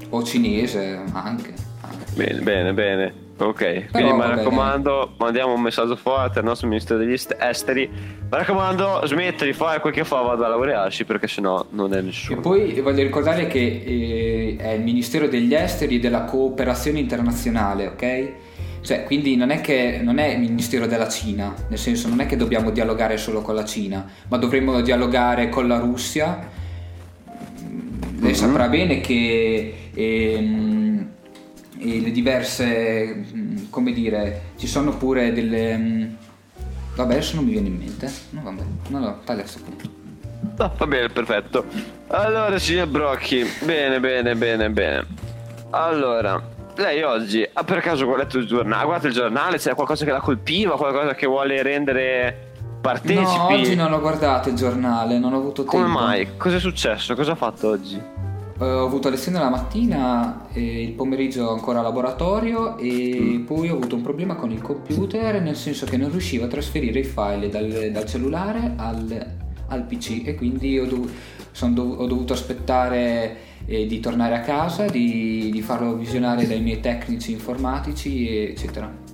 o 0.09 0.23
cinese 0.23 1.01
anche. 1.13 1.53
Bene, 2.13 2.39
bene, 2.41 2.73
bene. 2.73 3.13
Ok, 3.37 3.57
Però, 3.57 3.85
quindi 3.91 4.13
mi 4.13 4.21
raccomando, 4.21 5.13
mandiamo 5.17 5.53
un 5.53 5.61
messaggio 5.61 5.95
forte 5.95 6.39
al 6.39 6.45
nostro 6.45 6.67
ministro 6.67 6.97
degli 6.97 7.13
esteri. 7.39 7.89
Mi 7.89 8.27
raccomando, 8.29 9.01
smetta 9.05 9.45
di 9.45 9.53
fare 9.53 9.79
quel 9.79 9.93
che 9.93 10.03
fa, 10.03 10.21
vada 10.21 10.45
a 10.45 10.49
laurearsi 10.49 11.05
perché 11.05 11.27
sennò 11.27 11.65
non 11.71 11.93
è 11.95 12.01
nessuno. 12.01 12.37
E 12.37 12.41
poi 12.41 12.79
voglio 12.81 13.01
ricordare 13.01 13.47
che 13.47 13.83
eh, 13.83 14.55
è 14.59 14.73
il 14.73 14.81
Ministero 14.81 15.27
degli 15.27 15.55
Esteri 15.55 15.95
e 15.95 15.99
della 15.99 16.23
Cooperazione 16.25 16.99
Internazionale, 16.99 17.87
ok? 17.87 18.31
Cioè, 18.81 19.05
quindi 19.05 19.35
non 19.35 19.49
è 19.49 19.61
che 19.61 19.99
non 20.03 20.19
è 20.19 20.27
il 20.27 20.39
Ministero 20.39 20.85
della 20.85 21.07
Cina, 21.07 21.53
nel 21.67 21.79
senso 21.79 22.07
non 22.09 22.19
è 22.19 22.27
che 22.27 22.35
dobbiamo 22.35 22.69
dialogare 22.69 23.17
solo 23.17 23.41
con 23.41 23.55
la 23.55 23.65
Cina, 23.65 24.05
ma 24.27 24.37
dovremmo 24.37 24.81
dialogare 24.81 25.49
con 25.49 25.67
la 25.67 25.79
Russia. 25.79 26.47
Lei 27.63 28.21
mm-hmm. 28.21 28.33
saprà 28.33 28.67
bene 28.67 28.99
che 29.01 29.89
ehm, 29.93 31.09
le 31.81 32.11
diverse, 32.11 33.25
come 33.69 33.91
dire, 33.91 34.51
ci 34.57 34.67
sono 34.67 34.95
pure 34.95 35.33
delle... 35.33 35.77
Mm, 35.77 36.03
vabbè, 36.95 37.13
adesso 37.13 37.35
non 37.35 37.45
mi 37.45 37.51
viene 37.51 37.67
in 37.67 37.77
mente. 37.77 38.11
No, 38.31 38.41
vabbè, 38.43 38.61
no, 38.89 38.99
no, 38.99 39.19
taglia 39.23 39.41
questo 39.41 39.59
punto. 39.63 39.89
No, 40.57 40.73
va 40.77 40.87
bene, 40.87 41.09
perfetto. 41.09 41.65
Allora, 42.07 42.57
signor 42.59 42.87
Brocchi, 42.87 43.45
bene, 43.63 43.99
bene, 43.99 44.35
bene, 44.35 44.69
bene. 44.69 45.05
Allora, 45.71 46.41
lei 46.75 47.01
oggi 47.01 47.47
ha 47.51 47.63
per 47.63 47.79
caso 47.79 48.15
letto 48.15 48.37
il 48.37 48.45
giornale? 48.45 48.81
Ha 48.81 48.85
guardato 48.85 49.07
il 49.07 49.13
giornale? 49.13 49.57
C'è 49.57 49.73
qualcosa 49.73 50.05
che 50.05 50.11
la 50.11 50.19
colpiva? 50.19 50.75
Qualcosa 50.75 51.15
che 51.15 51.25
vuole 51.25 51.61
rendere 51.63 52.53
partecipi? 52.81 53.23
No, 53.23 53.47
oggi 53.47 53.75
non 53.75 53.93
ho 53.93 53.99
guardato 53.99 54.49
il 54.49 54.55
giornale, 54.55 55.17
non 55.17 55.33
ho 55.33 55.37
avuto 55.37 55.63
tempo. 55.63 55.71
Come 55.71 55.87
mai? 55.87 56.37
Cosa 56.37 56.57
è 56.57 56.59
successo? 56.59 57.15
Cosa 57.15 57.31
ha 57.31 57.35
fatto 57.35 57.69
oggi? 57.69 58.01
Eh, 58.61 58.65
ho 58.65 58.85
avuto 58.85 59.09
lezione 59.09 59.39
la 59.39 59.49
mattina, 59.49 60.45
il 60.53 60.91
pomeriggio 60.91 61.51
ancora 61.51 61.81
laboratorio 61.81 62.77
e 62.77 63.17
mm. 63.19 63.45
poi 63.45 63.69
ho 63.69 63.75
avuto 63.75 63.95
un 63.95 64.03
problema 64.03 64.35
con 64.35 64.51
il 64.51 64.61
computer 64.61 65.41
nel 65.41 65.55
senso 65.55 65.87
che 65.87 65.97
non 65.97 66.11
riuscivo 66.11 66.45
a 66.45 66.47
trasferire 66.47 66.99
i 66.99 67.03
file 67.03 67.49
dal, 67.49 67.89
dal 67.91 68.05
cellulare 68.05 68.73
al, 68.75 69.25
al, 69.67 69.83
PC 69.83 70.21
e 70.25 70.35
quindi 70.35 70.77
ho, 70.77 70.85
dov- 70.85 71.09
dov- 71.69 71.99
ho 71.99 72.05
dovuto 72.05 72.33
aspettare 72.33 73.37
eh, 73.65 73.87
di 73.87 73.99
tornare 73.99 74.35
a 74.35 74.41
casa, 74.41 74.85
di, 74.85 75.49
di 75.51 75.61
farlo 75.63 75.95
visionare 75.95 76.45
dai 76.45 76.61
miei 76.61 76.79
tecnici 76.79 77.31
informatici 77.31 78.45
eccetera. 78.49 79.09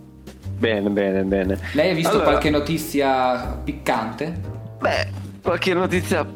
Bene, 0.58 0.89
bene, 0.89 1.24
bene. 1.24 1.58
Lei 1.74 1.92
ha 1.92 1.94
visto 1.94 2.10
allora, 2.10 2.32
qualche 2.32 2.50
notizia 2.50 3.60
piccante? 3.63 4.39
Beh, 4.80 5.08
qualche 5.42 5.74
notizia 5.74 6.27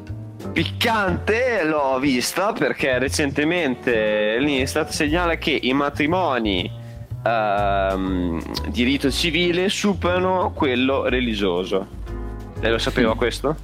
piccante 0.52 1.64
l'ho 1.64 2.00
vista 2.00 2.54
perché 2.54 3.00
recentemente 3.00 4.38
l'Instat 4.40 4.90
segnala 4.90 5.36
che 5.36 5.58
i 5.62 5.74
matrimoni 5.74 6.70
ehm, 7.24 8.42
di 8.70 8.84
rito 8.84 9.12
civile 9.12 9.70
superano 9.70 10.52
quello 10.54 11.08
religioso. 11.08 11.88
Lei 12.60 12.72
lo 12.72 12.78
sapeva 12.78 13.16
questo? 13.16 13.56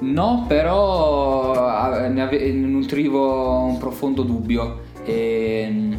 No, 0.00 0.44
però 0.46 1.94
eh, 2.04 2.08
ne 2.08 2.50
nutrivo 2.52 3.64
un 3.64 3.78
profondo 3.78 4.22
dubbio. 4.22 4.86
E 5.04 5.64
ehm, 5.66 5.98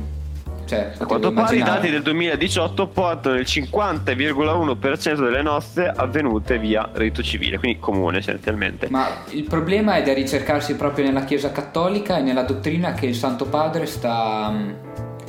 cioè, 0.69 0.91
a 0.99 1.05
quanto 1.07 1.31
pare 1.31 1.55
i 1.55 1.63
dati 1.63 1.89
del 1.89 2.03
2018 2.03 2.87
portano 2.89 3.37
il 3.37 3.45
50,1% 3.47 5.23
delle 5.23 5.41
nozze 5.41 5.87
avvenute 5.87 6.59
via 6.59 6.87
rito 6.93 7.23
civile, 7.23 7.57
quindi 7.57 7.79
comune 7.79 8.19
essenzialmente. 8.19 8.85
Ma 8.91 9.07
il 9.29 9.45
problema 9.45 9.95
è 9.95 10.03
da 10.03 10.13
ricercarsi 10.13 10.75
proprio 10.75 11.05
nella 11.05 11.23
Chiesa 11.23 11.51
Cattolica 11.51 12.19
e 12.19 12.21
nella 12.21 12.43
dottrina 12.43 12.93
che 12.93 13.07
il 13.07 13.15
Santo 13.15 13.45
Padre 13.45 13.87
sta, 13.87 14.53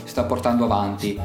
sta 0.04 0.24
portando 0.24 0.64
avanti 0.64 1.18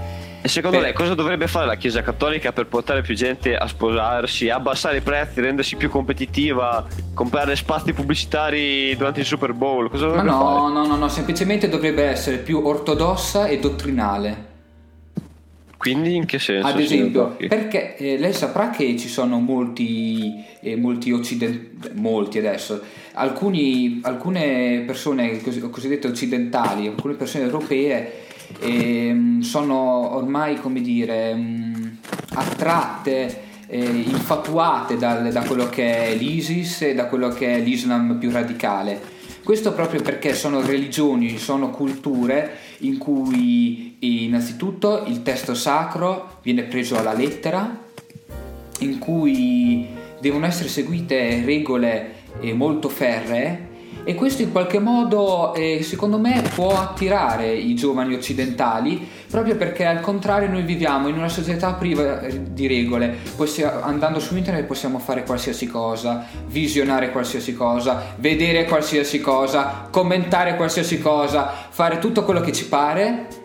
e 0.46 0.48
secondo 0.48 0.80
lei 0.80 0.94
cosa 0.94 1.16
dovrebbe 1.16 1.48
fare 1.48 1.66
la 1.66 1.74
Chiesa 1.74 2.04
Cattolica 2.04 2.52
per 2.52 2.68
portare 2.68 3.02
più 3.02 3.16
gente 3.16 3.56
a 3.56 3.66
sposarsi, 3.66 4.48
abbassare 4.48 4.98
i 4.98 5.02
prezzi, 5.02 5.42
rendersi 5.42 5.76
più 5.76 5.90
competitiva, 5.90 6.86
comprare 7.16 7.56
spazi 7.56 7.94
pubblicitari 7.94 8.96
durante 8.96 9.22
il 9.22 9.26
Super 9.26 9.54
Bowl? 9.54 9.90
Cosa 9.90 10.06
dovrebbe 10.06 10.30
Ma 10.30 10.38
no, 10.38 10.44
fare? 10.44 10.74
no, 10.74 10.86
no, 10.86 10.96
no, 10.98 11.08
semplicemente 11.08 11.68
dovrebbe 11.68 12.04
essere 12.04 12.38
più 12.38 12.64
ortodossa 12.64 13.48
e 13.48 13.58
dottrinale. 13.58 14.54
Quindi 15.86 16.16
in 16.16 16.26
che 16.26 16.40
senso? 16.40 16.66
Ad 16.66 16.80
esempio, 16.80 17.36
perché 17.48 17.96
eh, 17.96 18.18
lei 18.18 18.34
saprà 18.34 18.72
che 18.72 18.98
ci 18.98 19.08
sono 19.08 19.40
molti, 19.40 20.44
eh, 20.62 20.76
molti 20.76 21.12
occidentali, 21.12 21.94
molti 21.94 22.40
adesso, 22.40 22.82
Alcuni, 23.18 24.00
alcune 24.02 24.82
persone 24.84 25.40
cosiddette 25.70 26.08
occidentali, 26.08 26.88
alcune 26.88 27.14
persone 27.14 27.44
europee 27.44 28.24
e 28.60 29.14
mm, 29.14 29.42
sono 29.42 30.16
ormai, 30.16 30.56
come 30.56 30.82
dire, 30.82 31.36
mm, 31.36 31.86
attratte, 32.34 33.44
eh, 33.68 33.86
infatuate 33.86 34.98
dal, 34.98 35.32
da 35.32 35.44
quello 35.44 35.70
che 35.70 36.08
è 36.08 36.16
l'ISIS 36.16 36.82
e 36.82 36.96
da 36.96 37.06
quello 37.06 37.30
che 37.30 37.58
è 37.58 37.60
l'Islam 37.60 38.18
più 38.18 38.32
radicale. 38.32 39.00
Questo 39.44 39.74
proprio 39.74 40.02
perché 40.02 40.34
sono 40.34 40.66
religioni, 40.66 41.38
sono 41.38 41.70
culture 41.70 42.58
in 42.80 42.98
cui 42.98 43.85
innanzitutto 44.00 45.04
il 45.06 45.22
testo 45.22 45.54
sacro 45.54 46.40
viene 46.42 46.64
preso 46.64 46.98
alla 46.98 47.14
lettera, 47.14 47.84
in 48.80 49.00
cui 49.00 49.88
devono 50.20 50.46
essere 50.46 50.70
seguite 50.70 51.44
regole 51.46 52.14
eh, 52.40 52.54
molto 52.54 52.90
ferree 52.90 53.74
e 54.08 54.14
questo 54.14 54.44
in 54.44 54.52
qualche 54.52 54.78
modo 54.78 55.56
eh, 55.56 55.82
secondo 55.82 56.20
me 56.20 56.44
può 56.54 56.80
attirare 56.80 57.52
i 57.52 57.74
giovani 57.74 58.14
occidentali 58.14 59.06
proprio 59.28 59.56
perché 59.56 59.84
al 59.84 60.00
contrario 60.00 60.48
noi 60.48 60.62
viviamo 60.62 61.08
in 61.08 61.18
una 61.18 61.28
società 61.28 61.74
priva 61.74 62.22
eh, 62.22 62.54
di 62.54 62.68
regole. 62.68 63.16
Possiamo, 63.36 63.82
andando 63.82 64.20
su 64.20 64.38
internet 64.38 64.66
possiamo 64.66 65.00
fare 65.00 65.24
qualsiasi 65.24 65.66
cosa 65.66 66.24
visionare 66.48 67.10
qualsiasi 67.12 67.56
cosa 67.56 68.14
vedere 68.18 68.66
qualsiasi 68.66 69.20
cosa 69.20 69.88
commentare 69.90 70.56
qualsiasi 70.56 71.00
cosa 71.00 71.52
fare 71.70 71.98
tutto 71.98 72.24
quello 72.24 72.42
che 72.42 72.52
ci 72.52 72.68
pare 72.68 73.44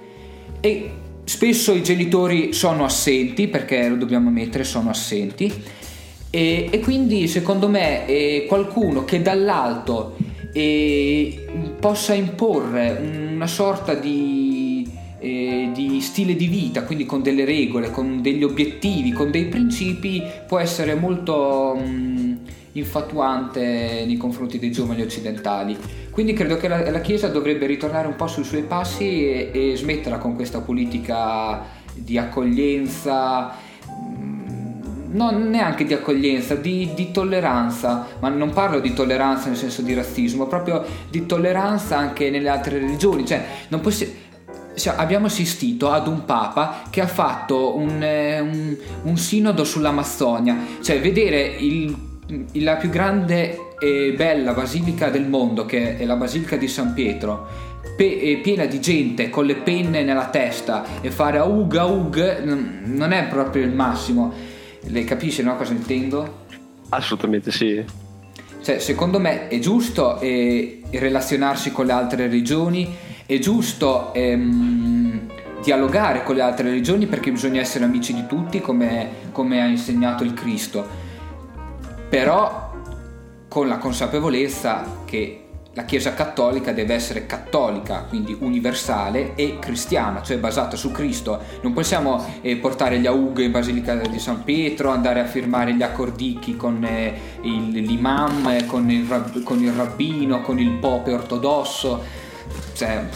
e 0.60 0.90
spesso 1.24 1.72
i 1.72 1.82
genitori 1.82 2.52
sono 2.52 2.84
assenti 2.84 3.48
perché 3.48 3.88
lo 3.88 3.96
dobbiamo 3.96 4.28
ammettere 4.28 4.64
sono 4.64 4.90
assenti 4.90 5.52
e, 6.30 6.68
e 6.70 6.80
quindi 6.80 7.26
secondo 7.26 7.68
me 7.68 8.06
eh, 8.06 8.46
qualcuno 8.48 9.04
che 9.04 9.20
dall'alto 9.20 10.16
e 10.52 11.46
possa 11.78 12.14
imporre 12.14 13.28
una 13.32 13.46
sorta 13.46 13.94
di, 13.94 14.88
eh, 15.18 15.70
di, 15.72 16.00
stile 16.00 16.34
di 16.34 16.46
vita, 16.46 16.84
quindi 16.84 17.06
con 17.06 17.22
delle 17.22 17.44
regole, 17.44 17.90
con 17.90 18.20
degli 18.20 18.42
obiettivi, 18.42 19.12
con 19.12 19.30
dei 19.30 19.46
principi, 19.46 20.22
può 20.46 20.58
essere 20.58 20.94
molto 20.94 21.76
mh, 21.76 21.88
mm, 21.88 22.32
infatuante 22.72 24.04
nei 24.06 24.16
confronti 24.16 24.58
dei 24.58 24.72
giovani 24.72 25.02
occidentali. 25.02 25.76
Quindi 26.10 26.32
credo 26.32 26.56
che 26.56 26.68
la, 26.68 26.90
la, 26.90 27.00
Chiesa 27.00 27.28
dovrebbe 27.28 27.66
ritornare 27.66 28.06
un 28.06 28.16
po' 28.16 28.26
sui 28.26 28.44
suoi 28.44 28.62
passi 28.62 29.28
e, 29.30 29.50
e 29.52 29.76
smetterla 29.76 30.18
con 30.18 30.34
questa 30.34 30.60
politica 30.60 31.62
di 31.94 32.18
accoglienza 32.18 33.68
non 35.12 35.48
neanche 35.50 35.84
di 35.84 35.92
accoglienza, 35.92 36.54
di, 36.54 36.90
di, 36.94 37.10
tolleranza, 37.10 38.06
ma 38.20 38.28
non 38.28 38.50
parlo 38.50 38.78
di 38.78 38.92
tolleranza 38.92 39.48
nel 39.48 39.56
senso 39.56 39.82
di 39.82 39.92
razzismo, 39.94 40.46
proprio 40.46 40.84
di 41.08 41.26
tolleranza 41.26 41.96
anche 41.96 42.30
nelle 42.30 42.48
altre 42.48 42.78
religioni, 42.78 43.26
cioè 43.26 43.44
non 43.68 43.80
possiamo 43.80 44.28
abbiamo 44.96 45.26
assistito 45.26 45.90
ad 45.90 46.06
un 46.06 46.24
papa 46.24 46.84
che 46.88 47.02
ha 47.02 47.06
fatto 47.06 47.76
un, 47.76 48.02
eh, 48.02 48.40
un, 48.40 48.76
un 49.02 49.16
sinodo 49.16 49.64
sull'Amazzonia, 49.64 50.56
cioè 50.80 51.00
vedere 51.00 51.40
il, 51.42 51.94
la 52.54 52.76
più 52.76 52.90
grande 52.90 53.74
e 53.78 54.14
bella 54.16 54.52
basilica 54.52 55.10
del 55.10 55.26
mondo, 55.26 55.66
che 55.66 55.96
è 55.96 56.04
la 56.04 56.16
Basilica 56.16 56.56
di 56.56 56.68
San 56.68 56.92
Pietro, 56.92 57.68
piena 57.96 58.64
di 58.64 58.80
gente 58.80 59.30
con 59.30 59.44
le 59.44 59.56
penne 59.56 60.02
nella 60.02 60.28
testa 60.28 60.84
e 61.00 61.10
fare 61.10 61.38
aug 61.38 61.76
aug 61.76 62.42
non 62.42 63.12
è 63.12 63.26
proprio 63.26 63.62
il 63.62 63.72
massimo. 63.72 64.32
Lei 64.86 65.04
capisce 65.04 65.42
no, 65.42 65.56
cosa 65.56 65.72
intendo? 65.72 66.46
Assolutamente 66.90 67.50
sì. 67.50 67.84
Cioè, 68.62 68.78
secondo 68.78 69.18
me 69.18 69.48
è 69.48 69.58
giusto 69.58 70.20
eh, 70.20 70.82
relazionarsi 70.90 71.72
con 71.72 71.86
le 71.86 71.92
altre 71.92 72.28
regioni, 72.28 72.94
è 73.24 73.38
giusto 73.38 74.12
ehm, 74.12 75.20
dialogare 75.62 76.22
con 76.22 76.34
le 76.34 76.42
altre 76.42 76.68
religioni 76.68 77.06
perché 77.06 77.30
bisogna 77.30 77.60
essere 77.60 77.84
amici 77.84 78.12
di 78.14 78.26
tutti 78.26 78.60
come, 78.60 79.08
come 79.32 79.62
ha 79.62 79.66
insegnato 79.66 80.24
il 80.24 80.34
Cristo, 80.34 80.99
però 82.10 82.72
con 83.48 83.68
la 83.68 83.78
consapevolezza 83.78 85.02
che 85.06 85.44
la 85.74 85.84
Chiesa 85.84 86.14
cattolica 86.14 86.72
deve 86.72 86.94
essere 86.94 87.26
cattolica, 87.26 88.02
quindi 88.08 88.36
universale 88.40 89.36
e 89.36 89.58
cristiana, 89.60 90.20
cioè 90.20 90.38
basata 90.38 90.76
su 90.76 90.90
Cristo. 90.90 91.40
Non 91.62 91.72
possiamo 91.72 92.24
eh, 92.40 92.56
portare 92.56 92.98
gli 92.98 93.06
aughe 93.06 93.44
in 93.44 93.52
Basilica 93.52 93.94
di 93.94 94.18
San 94.18 94.42
Pietro, 94.42 94.90
andare 94.90 95.20
a 95.20 95.26
firmare 95.26 95.72
gli 95.74 95.82
accordichi 95.82 96.56
con 96.56 96.84
eh, 96.84 97.14
il, 97.42 97.70
l'imam, 97.70 98.48
eh, 98.48 98.66
con, 98.66 98.90
il, 98.90 99.42
con 99.44 99.62
il 99.62 99.72
rabbino, 99.72 100.42
con 100.42 100.58
il 100.58 100.72
pope 100.72 101.12
ortodosso. 101.12 102.02
Cioè, 102.74 103.06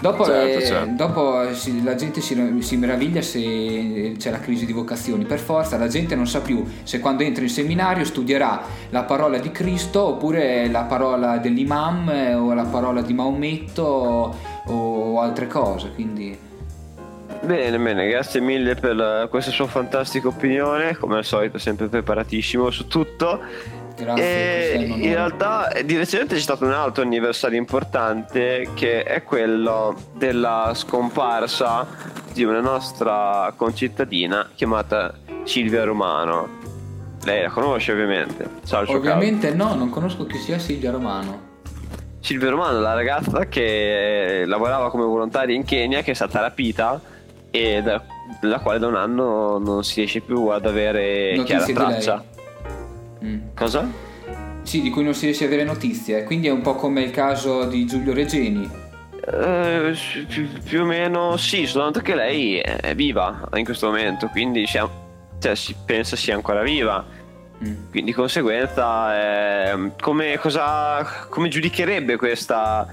Dopo, 0.00 0.24
certo, 0.24 0.58
eh, 0.58 0.64
certo. 0.64 0.94
dopo 0.94 1.54
si, 1.54 1.82
la 1.82 1.94
gente 1.94 2.22
si, 2.22 2.62
si, 2.62 2.76
meraviglia 2.76 3.20
se 3.20 4.14
c'è 4.16 4.30
la 4.30 4.40
crisi 4.40 4.64
di 4.64 4.72
vocazioni. 4.72 5.24
Per 5.24 5.38
forza 5.38 5.76
la 5.76 5.88
gente 5.88 6.14
non 6.14 6.26
sa 6.26 6.40
più 6.40 6.64
se 6.84 7.00
quando 7.00 7.22
entra 7.22 7.42
in 7.42 7.50
seminario 7.50 8.04
studierà 8.04 8.62
la 8.88 9.02
parola 9.02 9.38
di 9.38 9.50
Cristo 9.50 10.06
oppure 10.06 10.68
la 10.68 10.82
parola 10.84 11.36
dell'imam 11.36 12.08
eh, 12.08 12.34
o 12.34 12.54
la 12.54 12.64
parola 12.64 13.02
di 13.02 13.12
Maometto 13.12 13.82
o, 13.82 14.34
o 14.66 15.20
altre 15.20 15.46
cose. 15.46 15.92
Quindi... 15.94 16.48
Bene, 17.42 17.78
bene, 17.78 18.06
grazie 18.08 18.40
mille 18.40 18.74
per 18.74 19.28
questa 19.30 19.50
sua 19.50 19.66
fantastica 19.66 20.28
opinione. 20.28 20.96
Come 20.96 21.16
al 21.16 21.24
solito, 21.24 21.58
sempre 21.58 21.88
preparatissimo 21.88 22.70
su 22.70 22.86
tutto. 22.86 23.40
Grazie. 24.00 24.72
E 24.72 24.78
in 24.78 25.12
realtà 25.12 25.70
di 25.84 25.96
recente 25.96 26.34
c'è 26.34 26.40
stato 26.40 26.64
un 26.64 26.72
altro 26.72 27.02
anniversario 27.02 27.58
importante 27.58 28.70
che 28.74 29.02
è 29.02 29.22
quello 29.22 29.94
della 30.16 30.72
scomparsa 30.74 31.86
di 32.32 32.44
una 32.44 32.60
nostra 32.60 33.52
concittadina 33.56 34.50
chiamata 34.54 35.14
Silvia 35.44 35.84
Romano. 35.84 36.58
Lei 37.24 37.42
la 37.42 37.50
conosce 37.50 37.92
ovviamente. 37.92 38.48
Ciao, 38.64 38.84
ovviamente 38.88 39.52
no, 39.52 39.74
non 39.74 39.90
conosco 39.90 40.24
chi 40.24 40.38
sia 40.38 40.58
Silvia 40.58 40.90
Romano. 40.90 41.48
Silvia 42.20 42.50
Romano, 42.50 42.80
la 42.80 42.94
ragazza 42.94 43.46
che 43.46 44.44
lavorava 44.46 44.90
come 44.90 45.04
volontaria 45.04 45.54
in 45.54 45.64
Kenya, 45.64 46.02
che 46.02 46.12
è 46.12 46.14
stata 46.14 46.40
rapita 46.40 47.00
e 47.50 47.82
da, 47.82 48.02
della 48.40 48.60
quale 48.60 48.78
da 48.78 48.86
un 48.86 48.94
anno 48.94 49.58
non 49.58 49.82
si 49.82 49.96
riesce 49.96 50.20
più 50.20 50.46
ad 50.46 50.64
avere 50.66 51.34
Notizie 51.36 51.74
chiara 51.74 51.90
traccia. 51.90 52.24
Mm. 53.24 53.38
Cosa? 53.54 53.88
Sì, 54.62 54.82
di 54.82 54.90
cui 54.90 55.02
non 55.02 55.14
si 55.14 55.24
riesce 55.24 55.44
a 55.44 55.46
avere 55.46 55.64
notizie, 55.64 56.24
quindi 56.24 56.46
è 56.46 56.50
un 56.50 56.60
po' 56.60 56.74
come 56.74 57.02
il 57.02 57.10
caso 57.10 57.64
di 57.64 57.86
Giulio 57.86 58.12
Regeni. 58.12 58.68
Eh, 59.26 59.94
più, 60.28 60.48
più, 60.62 60.82
o 60.82 60.84
meno 60.84 61.36
sì, 61.36 61.66
soltanto 61.66 62.00
che 62.00 62.14
lei 62.14 62.58
è 62.58 62.94
viva 62.94 63.48
in 63.54 63.64
questo 63.64 63.86
momento, 63.86 64.28
quindi 64.28 64.66
sia, 64.66 64.88
cioè, 65.38 65.54
si 65.54 65.74
pensa 65.84 66.16
sia 66.16 66.34
ancora 66.34 66.62
viva. 66.62 67.04
Mm. 67.62 67.90
Quindi 67.90 68.10
di 68.10 68.12
conseguenza, 68.12 69.72
eh, 69.72 69.92
come, 70.00 70.38
cosa, 70.38 71.26
come 71.28 71.48
giudicherebbe 71.48 72.16
questa 72.16 72.86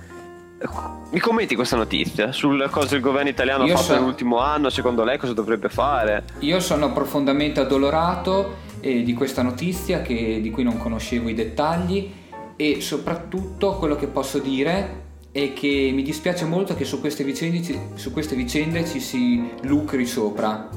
mi 1.12 1.20
commenti 1.20 1.56
questa 1.56 1.76
notizia 1.76 2.32
sul 2.32 2.68
cosa 2.72 2.96
il 2.96 3.02
governo 3.02 3.30
italiano 3.30 3.66
Io 3.66 3.74
ha 3.74 3.78
fatto 3.78 3.94
so... 3.94 3.94
nell'ultimo 3.94 4.40
anno? 4.40 4.70
Secondo 4.70 5.04
lei 5.04 5.18
cosa 5.18 5.34
dovrebbe 5.34 5.70
fare? 5.70 6.24
Io 6.40 6.60
sono 6.60 6.92
profondamente 6.92 7.60
addolorato 7.60 8.56
eh, 8.80 9.04
di 9.04 9.14
questa 9.14 9.44
notizia 9.44 10.02
che, 10.02 10.40
di 10.42 10.50
cui 10.50 10.64
non 10.64 10.78
conoscevo 10.78 11.30
i 11.30 11.36
dettagli 11.36 12.12
e 12.56 12.82
soprattutto 12.82 13.76
quello 13.78 13.96
che 13.96 14.08
posso 14.08 14.40
dire 14.40 15.06
è 15.32 15.54
che 15.54 15.92
mi 15.94 16.02
dispiace 16.02 16.46
molto 16.46 16.76
che 16.76 16.86
su 16.86 17.00
queste 17.00 17.24
vicende, 17.24 17.92
su 17.94 18.12
queste 18.12 18.36
vicende 18.36 18.84
ci 18.86 19.00
si 19.00 19.52
lucri 19.62 20.08
sopra. 20.08 20.68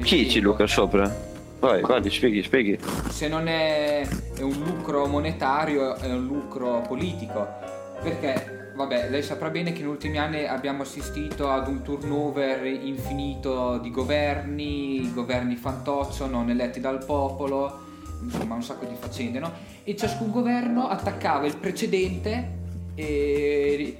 Chi 0.00 0.30
ci 0.30 0.40
lucra 0.40 0.68
sopra? 0.68 1.12
Vai, 1.58 1.80
guardi, 1.80 2.08
spieghi, 2.10 2.42
spieghi. 2.42 2.78
Se 3.08 3.26
non 3.26 3.48
è, 3.48 4.06
è 4.36 4.42
un 4.42 4.62
lucro 4.64 5.06
monetario, 5.06 5.96
è 5.96 6.12
un 6.12 6.24
lucro 6.24 6.84
politico. 6.86 7.44
Perché 8.00 8.55
vabbè, 8.76 9.08
lei 9.08 9.22
saprà 9.22 9.48
bene 9.48 9.72
che 9.72 9.80
negli 9.80 9.88
ultimi 9.88 10.18
anni 10.18 10.46
abbiamo 10.46 10.82
assistito 10.82 11.50
ad 11.50 11.66
un 11.66 11.82
turnover 11.82 12.64
infinito 12.66 13.78
di 13.78 13.90
governi, 13.90 15.10
governi 15.12 15.56
fantoccio 15.56 16.26
non 16.26 16.50
eletti 16.50 16.78
dal 16.78 17.04
popolo, 17.04 17.80
insomma 18.22 18.54
un 18.54 18.62
sacco 18.62 18.84
di 18.84 18.94
faccende, 18.94 19.38
no? 19.38 19.50
E 19.82 19.96
ciascun 19.96 20.30
governo 20.30 20.88
attaccava 20.88 21.46
il 21.46 21.56
precedente 21.56 22.54
e 22.94 23.96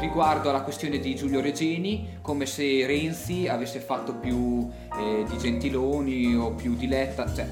riguardo 0.00 0.48
alla 0.48 0.62
questione 0.62 0.98
di 0.98 1.14
Giulio 1.14 1.40
Regeni, 1.40 2.18
come 2.22 2.44
se 2.46 2.84
Renzi 2.86 3.46
avesse 3.46 3.78
fatto 3.78 4.14
più 4.14 4.68
eh, 4.98 5.24
di 5.28 5.38
Gentiloni 5.38 6.34
o 6.34 6.50
più 6.50 6.74
di 6.74 6.88
Letta, 6.88 7.32
cioè 7.32 7.46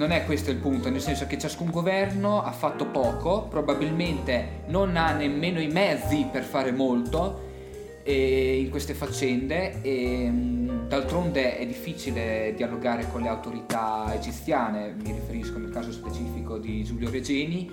non 0.00 0.12
è 0.12 0.24
questo 0.24 0.50
il 0.50 0.56
punto, 0.56 0.88
nel 0.88 1.02
senso 1.02 1.26
che 1.26 1.36
ciascun 1.36 1.68
governo 1.68 2.42
ha 2.42 2.52
fatto 2.52 2.86
poco, 2.86 3.42
probabilmente 3.42 4.62
non 4.68 4.96
ha 4.96 5.12
nemmeno 5.12 5.60
i 5.60 5.68
mezzi 5.68 6.26
per 6.32 6.42
fare 6.42 6.72
molto 6.72 7.48
in 8.02 8.70
queste 8.70 8.94
faccende 8.94 9.82
e 9.82 10.26
mm, 10.28 10.88
d'altronde 10.88 11.58
è 11.58 11.66
difficile 11.66 12.54
dialogare 12.56 13.08
con 13.12 13.20
le 13.20 13.28
autorità 13.28 14.12
egiziane, 14.14 14.96
mi 15.02 15.12
riferisco 15.12 15.58
nel 15.58 15.70
caso 15.70 15.92
specifico 15.92 16.56
di 16.56 16.82
Giulio 16.82 17.10
Regeni, 17.10 17.70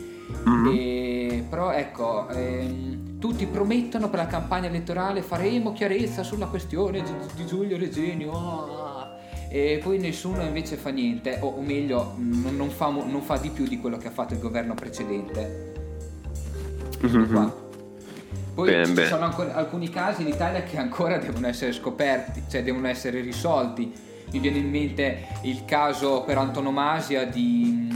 mm-hmm. 0.48 0.76
e, 0.76 1.46
però 1.50 1.72
ecco, 1.72 2.28
ehm, 2.28 3.20
tutti 3.20 3.46
promettono 3.48 4.10
per 4.10 4.20
la 4.20 4.28
campagna 4.28 4.68
elettorale 4.68 5.22
faremo 5.22 5.72
chiarezza 5.72 6.24
sulla 6.24 6.48
questione 6.48 7.02
di, 7.02 7.12
di 7.36 7.46
Giulio 7.46 7.78
Regeni. 7.78 8.26
Oh, 8.26 8.87
e 9.50 9.80
poi 9.82 9.98
nessuno 9.98 10.42
invece 10.42 10.76
fa 10.76 10.90
niente, 10.90 11.38
o, 11.42 11.48
o 11.48 11.62
meglio, 11.62 12.16
non, 12.18 12.56
non, 12.56 12.70
fa, 12.70 12.88
non, 12.90 13.22
fa, 13.22 13.38
di 13.38 13.50
più 13.50 13.66
di 13.66 13.80
quello 13.80 13.98
che 13.98 14.08
ha 14.08 14.12
fatto 14.12 14.34
il 14.34 14.40
governo 14.40 14.74
precedente. 14.74 15.74
Mm-hmm. 17.06 17.48
Poi 18.54 18.70
bene, 18.70 18.86
ci 18.86 19.06
sono 19.06 19.26
ancora 19.26 19.54
alcuni 19.54 19.90
casi 19.90 20.24
in 20.24 20.30
Italia 20.30 20.64
che 20.64 20.78
ancora 20.78 21.18
devono 21.20 21.48
essere 21.48 21.72
scoperti, 21.72 22.44
cioè 22.50 22.64
devono 22.64 22.88
essere 22.88 23.22
risolti. 23.22 23.94
Mi 24.30 24.40
viene 24.40 24.58
in 24.58 24.70
mente 24.70 25.28
il 25.44 25.64
caso 25.64 26.24
per 26.24 26.38
antonomasia 26.38 27.26
di, 27.26 27.88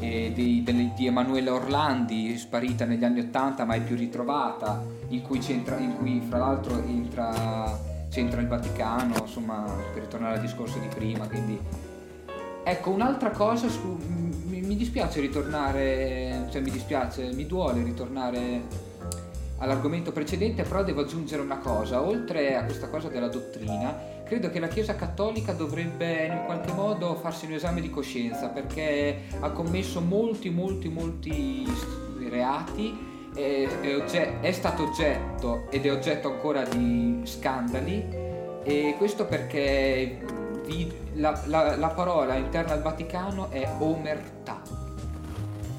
eh, 0.00 0.32
di, 0.34 0.64
di 0.64 1.06
Emanuela 1.06 1.52
Orlandi, 1.52 2.36
sparita 2.36 2.84
negli 2.84 3.04
anni 3.04 3.20
Ottanta 3.20 3.64
mai 3.64 3.82
più 3.82 3.94
ritrovata, 3.94 4.84
in 5.08 5.22
cui, 5.22 5.40
in 5.46 5.94
cui 5.96 6.20
fra 6.26 6.38
l'altro 6.38 6.82
entra 6.84 7.90
c'entra 8.12 8.42
il 8.42 8.46
Vaticano, 8.46 9.14
insomma, 9.20 9.64
per 9.94 10.02
ritornare 10.02 10.34
al 10.34 10.40
discorso 10.42 10.78
di 10.78 10.88
prima, 10.88 11.26
quindi... 11.26 11.58
Ecco, 12.62 12.90
un'altra 12.90 13.30
cosa, 13.30 13.68
su, 13.68 13.98
mi, 14.44 14.60
mi, 14.60 14.76
dispiace 14.76 15.18
ritornare, 15.20 16.46
cioè 16.50 16.60
mi 16.60 16.70
dispiace, 16.70 17.32
mi 17.32 17.46
duole 17.46 17.82
ritornare 17.82 18.90
all'argomento 19.56 20.12
precedente, 20.12 20.62
però 20.62 20.84
devo 20.84 21.00
aggiungere 21.00 21.40
una 21.40 21.56
cosa, 21.56 22.02
oltre 22.02 22.54
a 22.54 22.64
questa 22.64 22.88
cosa 22.88 23.08
della 23.08 23.28
dottrina, 23.28 23.96
credo 24.24 24.50
che 24.50 24.60
la 24.60 24.68
Chiesa 24.68 24.94
Cattolica 24.94 25.54
dovrebbe 25.54 26.26
in 26.26 26.42
qualche 26.44 26.72
modo 26.72 27.14
farsi 27.14 27.46
un 27.46 27.54
esame 27.54 27.80
di 27.80 27.88
coscienza, 27.88 28.48
perché 28.48 29.22
ha 29.40 29.50
commesso 29.50 30.02
molti, 30.02 30.50
molti, 30.50 30.88
molti 30.88 31.64
reati 32.28 33.11
è, 33.34 33.68
è, 33.80 33.96
ogget- 33.96 34.40
è 34.40 34.52
stato 34.52 34.84
oggetto 34.84 35.66
ed 35.70 35.86
è 35.86 35.92
oggetto 35.92 36.30
ancora 36.30 36.64
di 36.64 37.20
scandali 37.24 38.04
e 38.64 38.94
questo 38.96 39.26
perché 39.26 40.18
vi, 40.64 40.92
la, 41.14 41.40
la, 41.46 41.76
la, 41.76 41.88
parola 41.88 42.36
interna 42.36 42.72
al 42.72 42.82
Vaticano 42.82 43.50
è 43.50 43.68
omertà. 43.78 44.60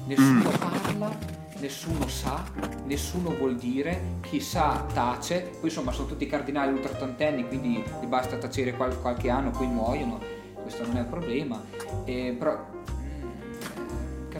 Nessuno 0.06 0.50
mm. 0.50 0.54
parla, 0.58 1.18
nessuno 1.60 2.06
sa, 2.08 2.44
nessuno 2.84 3.34
vuol 3.34 3.56
dire, 3.56 4.18
chi 4.20 4.40
sa 4.40 4.84
tace, 4.92 5.50
poi 5.60 5.70
insomma 5.70 5.92
sono 5.92 6.08
tutti 6.08 6.26
cardinali 6.26 6.72
ultratantenni, 6.72 7.46
quindi 7.46 7.82
basta 8.06 8.36
tacere 8.36 8.74
qual- 8.74 9.00
qualche 9.00 9.30
anno, 9.30 9.50
poi 9.50 9.66
muoiono, 9.66 10.20
questo 10.60 10.86
non 10.86 10.98
è 10.98 11.00
un 11.00 11.08
problema. 11.08 11.62
Eh, 12.04 12.36
però 12.38 12.73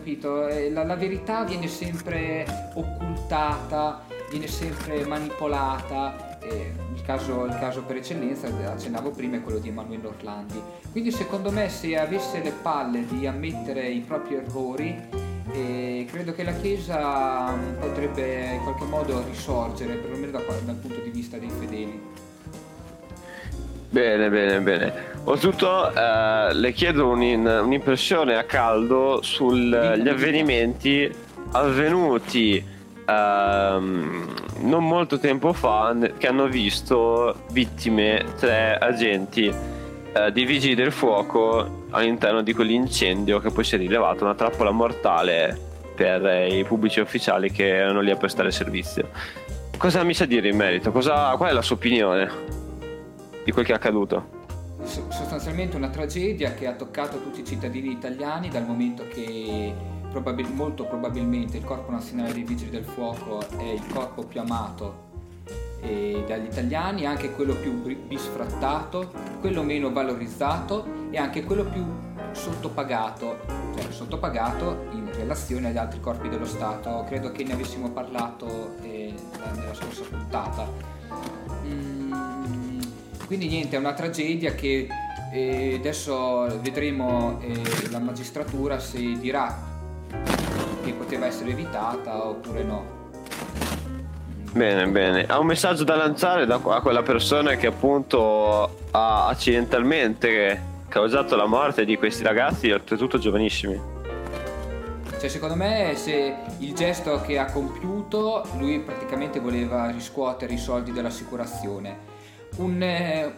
capito? 0.04 0.46
La, 0.70 0.84
la, 0.84 0.96
verità 0.96 1.44
viene 1.44 1.66
sempre 1.66 2.44
occultata, 2.74 4.04
viene 4.28 4.46
sempre 4.46 5.06
manipolata. 5.06 6.38
Il 6.94 7.00
caso, 7.00 7.46
il, 7.46 7.56
caso, 7.58 7.82
per 7.84 7.96
eccellenza, 7.96 8.48
accennavo 8.70 9.10
prima, 9.12 9.36
è 9.36 9.42
quello 9.42 9.58
di 9.58 9.68
Emanuele 9.68 10.06
Orlandi. 10.06 10.60
Quindi 10.92 11.10
secondo 11.10 11.50
me 11.50 11.70
se 11.70 11.96
avesse 11.98 12.42
le 12.42 12.52
palle 12.52 13.06
di 13.06 13.26
ammettere 13.26 13.88
i 13.88 14.00
propri 14.00 14.34
errori, 14.34 14.94
eh, 15.52 16.06
credo 16.10 16.34
che 16.34 16.42
la 16.42 16.52
Chiesa 16.52 17.52
mm, 17.52 17.80
potrebbe 17.80 18.52
in 18.56 18.62
qualche 18.62 18.84
modo 18.84 19.24
risorgere, 19.26 19.94
perlomeno 19.94 20.32
da, 20.32 20.42
dal 20.64 20.76
punto 20.76 21.00
di 21.00 21.08
vista 21.08 21.38
dei 21.38 21.50
fedeli. 21.50 22.00
Bene, 23.94 24.28
bene, 24.28 24.60
bene. 24.60 24.92
Oltretutto 25.22 25.94
eh, 25.94 26.52
le 26.52 26.72
chiedo 26.72 27.10
un, 27.10 27.20
un'impressione 27.46 28.34
a 28.34 28.42
caldo 28.42 29.20
sugli 29.22 29.72
avvenimenti 29.72 31.08
avvenuti 31.52 32.56
ehm, 33.06 34.34
non 34.62 34.84
molto 34.84 35.20
tempo 35.20 35.52
fa 35.52 35.96
che 36.18 36.26
hanno 36.26 36.48
visto 36.48 37.44
vittime 37.52 38.24
tre 38.36 38.76
agenti 38.76 39.46
eh, 40.12 40.32
di 40.32 40.44
vigili 40.44 40.74
del 40.74 40.90
fuoco 40.90 41.84
all'interno 41.90 42.42
di 42.42 42.52
quell'incendio 42.52 43.38
che 43.38 43.50
poi 43.50 43.62
si 43.62 43.76
è 43.76 43.78
rilevato 43.78 44.24
una 44.24 44.34
trappola 44.34 44.72
mortale 44.72 45.56
per 45.94 46.26
eh, 46.26 46.58
i 46.58 46.64
pubblici 46.64 46.98
ufficiali 46.98 47.52
che 47.52 47.68
erano 47.68 48.00
lì 48.00 48.10
a 48.10 48.16
prestare 48.16 48.50
servizio. 48.50 49.08
Cosa 49.78 50.02
mi 50.02 50.14
sa 50.14 50.24
dire 50.24 50.48
in 50.48 50.56
merito? 50.56 50.90
Cosa, 50.90 51.32
qual 51.36 51.50
è 51.50 51.52
la 51.52 51.62
sua 51.62 51.76
opinione? 51.76 52.62
Di 53.44 53.52
quel 53.52 53.64
che 53.64 53.72
è 53.72 53.74
accaduto? 53.74 54.42
Sostanzialmente 54.82 55.76
una 55.76 55.88
tragedia 55.88 56.54
che 56.54 56.66
ha 56.66 56.72
toccato 56.72 57.20
tutti 57.22 57.40
i 57.40 57.44
cittadini 57.44 57.90
italiani 57.90 58.48
dal 58.48 58.66
momento 58.66 59.06
che 59.08 59.72
probabil- 60.10 60.52
molto 60.52 60.84
probabilmente 60.84 61.56
il 61.56 61.64
Corpo 61.64 61.90
Nazionale 61.90 62.32
dei 62.32 62.44
Vigili 62.44 62.70
del 62.70 62.84
Fuoco 62.84 63.40
è 63.56 63.64
il 63.64 63.82
corpo 63.92 64.24
più 64.24 64.40
amato 64.40 65.12
eh, 65.80 66.24
dagli 66.26 66.46
italiani, 66.46 67.06
anche 67.06 67.32
quello 67.32 67.54
più 67.54 67.82
bisfrattato, 68.06 69.12
quello 69.40 69.62
meno 69.62 69.92
valorizzato 69.92 70.86
e 71.10 71.18
anche 71.18 71.44
quello 71.44 71.64
più 71.64 71.84
sottopagato, 72.32 73.40
cioè 73.76 73.90
sottopagato 73.90 74.86
in 74.92 75.10
relazione 75.12 75.68
agli 75.68 75.76
altri 75.76 76.00
corpi 76.00 76.28
dello 76.28 76.46
Stato. 76.46 77.04
Credo 77.06 77.30
che 77.32 77.44
ne 77.44 77.52
avessimo 77.52 77.90
parlato 77.90 78.76
eh, 78.82 79.14
nella 79.54 79.74
scorsa 79.74 80.02
puntata. 80.08 80.92
Quindi 83.26 83.48
niente, 83.48 83.76
è 83.76 83.78
una 83.78 83.94
tragedia 83.94 84.54
che 84.54 84.86
eh, 85.32 85.74
adesso 85.78 86.46
vedremo 86.60 87.40
eh, 87.40 87.90
la 87.90 87.98
magistratura 87.98 88.78
se 88.78 89.18
dirà 89.18 89.56
che 90.84 90.92
poteva 90.92 91.26
essere 91.26 91.50
evitata 91.50 92.26
oppure 92.26 92.62
no. 92.62 93.02
Bene, 94.52 94.86
bene. 94.86 95.24
Ha 95.26 95.38
un 95.38 95.46
messaggio 95.46 95.82
da 95.84 95.96
lanciare 95.96 96.46
da, 96.46 96.60
a 96.62 96.80
quella 96.80 97.02
persona 97.02 97.56
che 97.56 97.66
appunto 97.66 98.88
ha 98.92 99.26
accidentalmente 99.26 100.72
causato 100.88 101.34
la 101.34 101.46
morte 101.46 101.84
di 101.84 101.96
questi 101.96 102.22
ragazzi, 102.22 102.70
oltretutto 102.70 103.18
giovanissimi. 103.18 103.80
Cioè, 105.18 105.28
secondo 105.28 105.56
me, 105.56 105.94
se 105.96 106.36
il 106.58 106.74
gesto 106.74 107.20
che 107.22 107.38
ha 107.38 107.46
compiuto, 107.46 108.46
lui 108.58 108.78
praticamente 108.80 109.40
voleva 109.40 109.90
riscuotere 109.90 110.52
i 110.52 110.58
soldi 110.58 110.92
dell'assicurazione 110.92 112.12
un, 112.56 112.82
eh, 112.82 113.32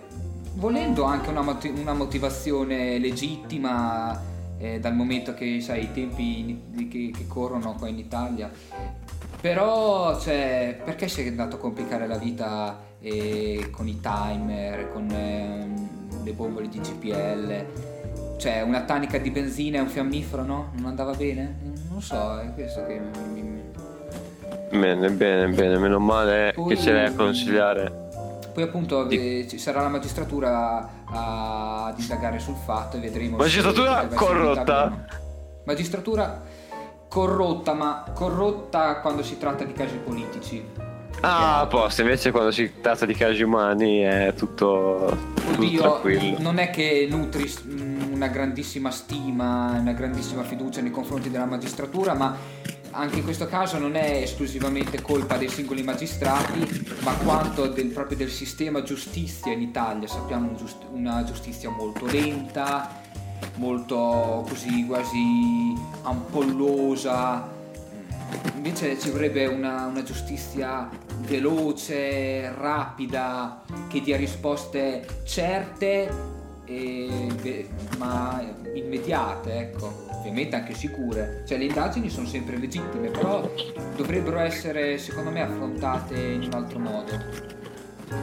volendo 0.54 1.04
anche 1.04 1.30
una, 1.30 1.40
una, 1.40 1.94
motivazione 1.94 2.98
legittima 2.98 4.20
eh, 4.58 4.80
dal 4.80 4.94
momento 4.94 5.34
che 5.34 5.60
sai 5.60 5.84
i 5.84 5.92
tempi 5.92 6.88
che, 6.90 7.10
che 7.16 7.26
corrono 7.26 7.74
qua 7.74 7.88
in 7.88 7.98
Italia. 7.98 8.50
Però, 9.40 10.18
cioè, 10.18 10.80
perché 10.82 11.08
si 11.08 11.22
è 11.22 11.28
andato 11.28 11.56
a 11.56 11.58
complicare 11.58 12.06
la 12.06 12.16
vita 12.16 12.78
eh, 13.00 13.68
con 13.70 13.86
i 13.86 14.00
timer, 14.00 14.90
con 14.92 15.10
eh, 15.10 15.68
le 16.24 16.32
bombole 16.32 16.68
di 16.68 16.80
GPL? 16.80 17.64
Cioè, 18.38 18.62
una 18.62 18.82
tanica 18.82 19.18
di 19.18 19.30
benzina 19.30 19.78
e 19.78 19.80
un 19.80 19.88
fiammifero, 19.88 20.42
no? 20.44 20.72
Non 20.74 20.86
andava 20.86 21.12
bene? 21.12 21.58
Non 21.90 22.02
so, 22.02 22.40
è 22.40 22.52
questo 22.54 22.84
che 22.86 23.00
mi... 23.32 23.44
Bene, 24.70 25.10
bene, 25.10 25.48
bene, 25.54 25.78
meno 25.78 25.98
male 25.98 26.52
Poi, 26.54 26.74
che 26.74 26.80
ce 26.80 26.92
l'hai 26.92 27.06
a 27.06 27.12
consigliare. 27.12 28.05
Poi 28.56 28.64
appunto 28.64 29.04
di... 29.04 29.46
ci 29.46 29.58
sarà 29.58 29.82
la 29.82 29.88
magistratura 29.88 31.04
a, 31.04 31.94
indagare 31.94 32.38
sul 32.38 32.54
fatto 32.54 32.96
e 32.96 33.00
vedremo. 33.00 33.36
Magistratura 33.36 34.06
corrotta. 34.06 35.04
Magistratura 35.66 36.42
corrotta, 37.06 37.74
ma 37.74 38.10
corrotta 38.14 39.00
quando 39.00 39.22
si 39.22 39.36
tratta 39.36 39.62
di 39.64 39.74
casi 39.74 39.96
politici. 39.96 40.64
Ah, 41.20 41.60
a 41.60 41.66
posto, 41.66 42.00
invece 42.00 42.30
quando 42.30 42.50
si 42.50 42.80
tratta 42.80 43.04
di 43.04 43.12
casi 43.12 43.42
umani 43.42 44.00
è 44.00 44.32
tutto, 44.34 45.14
Oddio, 45.52 45.78
tranquillo. 45.78 46.40
Non 46.40 46.56
è 46.56 46.70
che 46.70 47.06
nutri 47.10 47.52
una 48.10 48.28
grandissima 48.28 48.90
stima, 48.90 49.76
una 49.78 49.92
grandissima 49.92 50.42
fiducia 50.44 50.80
nei 50.80 50.90
confronti 50.90 51.30
della 51.30 51.44
magistratura, 51.44 52.14
ma 52.14 52.34
anche 52.96 53.18
in 53.18 53.24
questo 53.24 53.46
caso 53.46 53.78
non 53.78 53.94
è 53.94 54.22
esclusivamente 54.22 55.02
colpa 55.02 55.36
dei 55.36 55.48
singoli 55.48 55.82
magistrati, 55.82 56.94
ma 57.00 57.12
quanto 57.12 57.66
del, 57.66 57.88
proprio 57.88 58.16
del 58.16 58.30
sistema 58.30 58.82
giustizia 58.82 59.52
in 59.52 59.60
Italia. 59.60 60.08
Sappiamo 60.08 60.54
giust- 60.54 60.86
una 60.90 61.22
giustizia 61.24 61.68
molto 61.68 62.06
lenta, 62.06 63.02
molto 63.56 64.44
così 64.48 64.86
quasi 64.86 65.74
ampollosa. 66.02 67.54
Invece 68.54 68.98
ci 68.98 69.10
vorrebbe 69.10 69.46
una, 69.46 69.86
una 69.86 70.02
giustizia 70.02 70.88
veloce, 71.18 72.50
rapida, 72.52 73.62
che 73.88 74.00
dia 74.00 74.16
risposte 74.16 75.06
certe 75.24 76.35
e, 76.66 77.68
ma 77.98 78.42
immediate, 78.74 79.58
ecco, 79.58 80.04
ovviamente 80.10 80.56
anche 80.56 80.74
sicure. 80.74 81.42
Cioè 81.46 81.58
le 81.58 81.64
indagini 81.64 82.10
sono 82.10 82.26
sempre 82.26 82.58
legittime, 82.58 83.08
però 83.08 83.48
dovrebbero 83.94 84.38
essere, 84.40 84.98
secondo 84.98 85.30
me, 85.30 85.42
affrontate 85.42 86.18
in 86.18 86.42
un 86.42 86.52
altro 86.52 86.78
modo. 86.78 87.12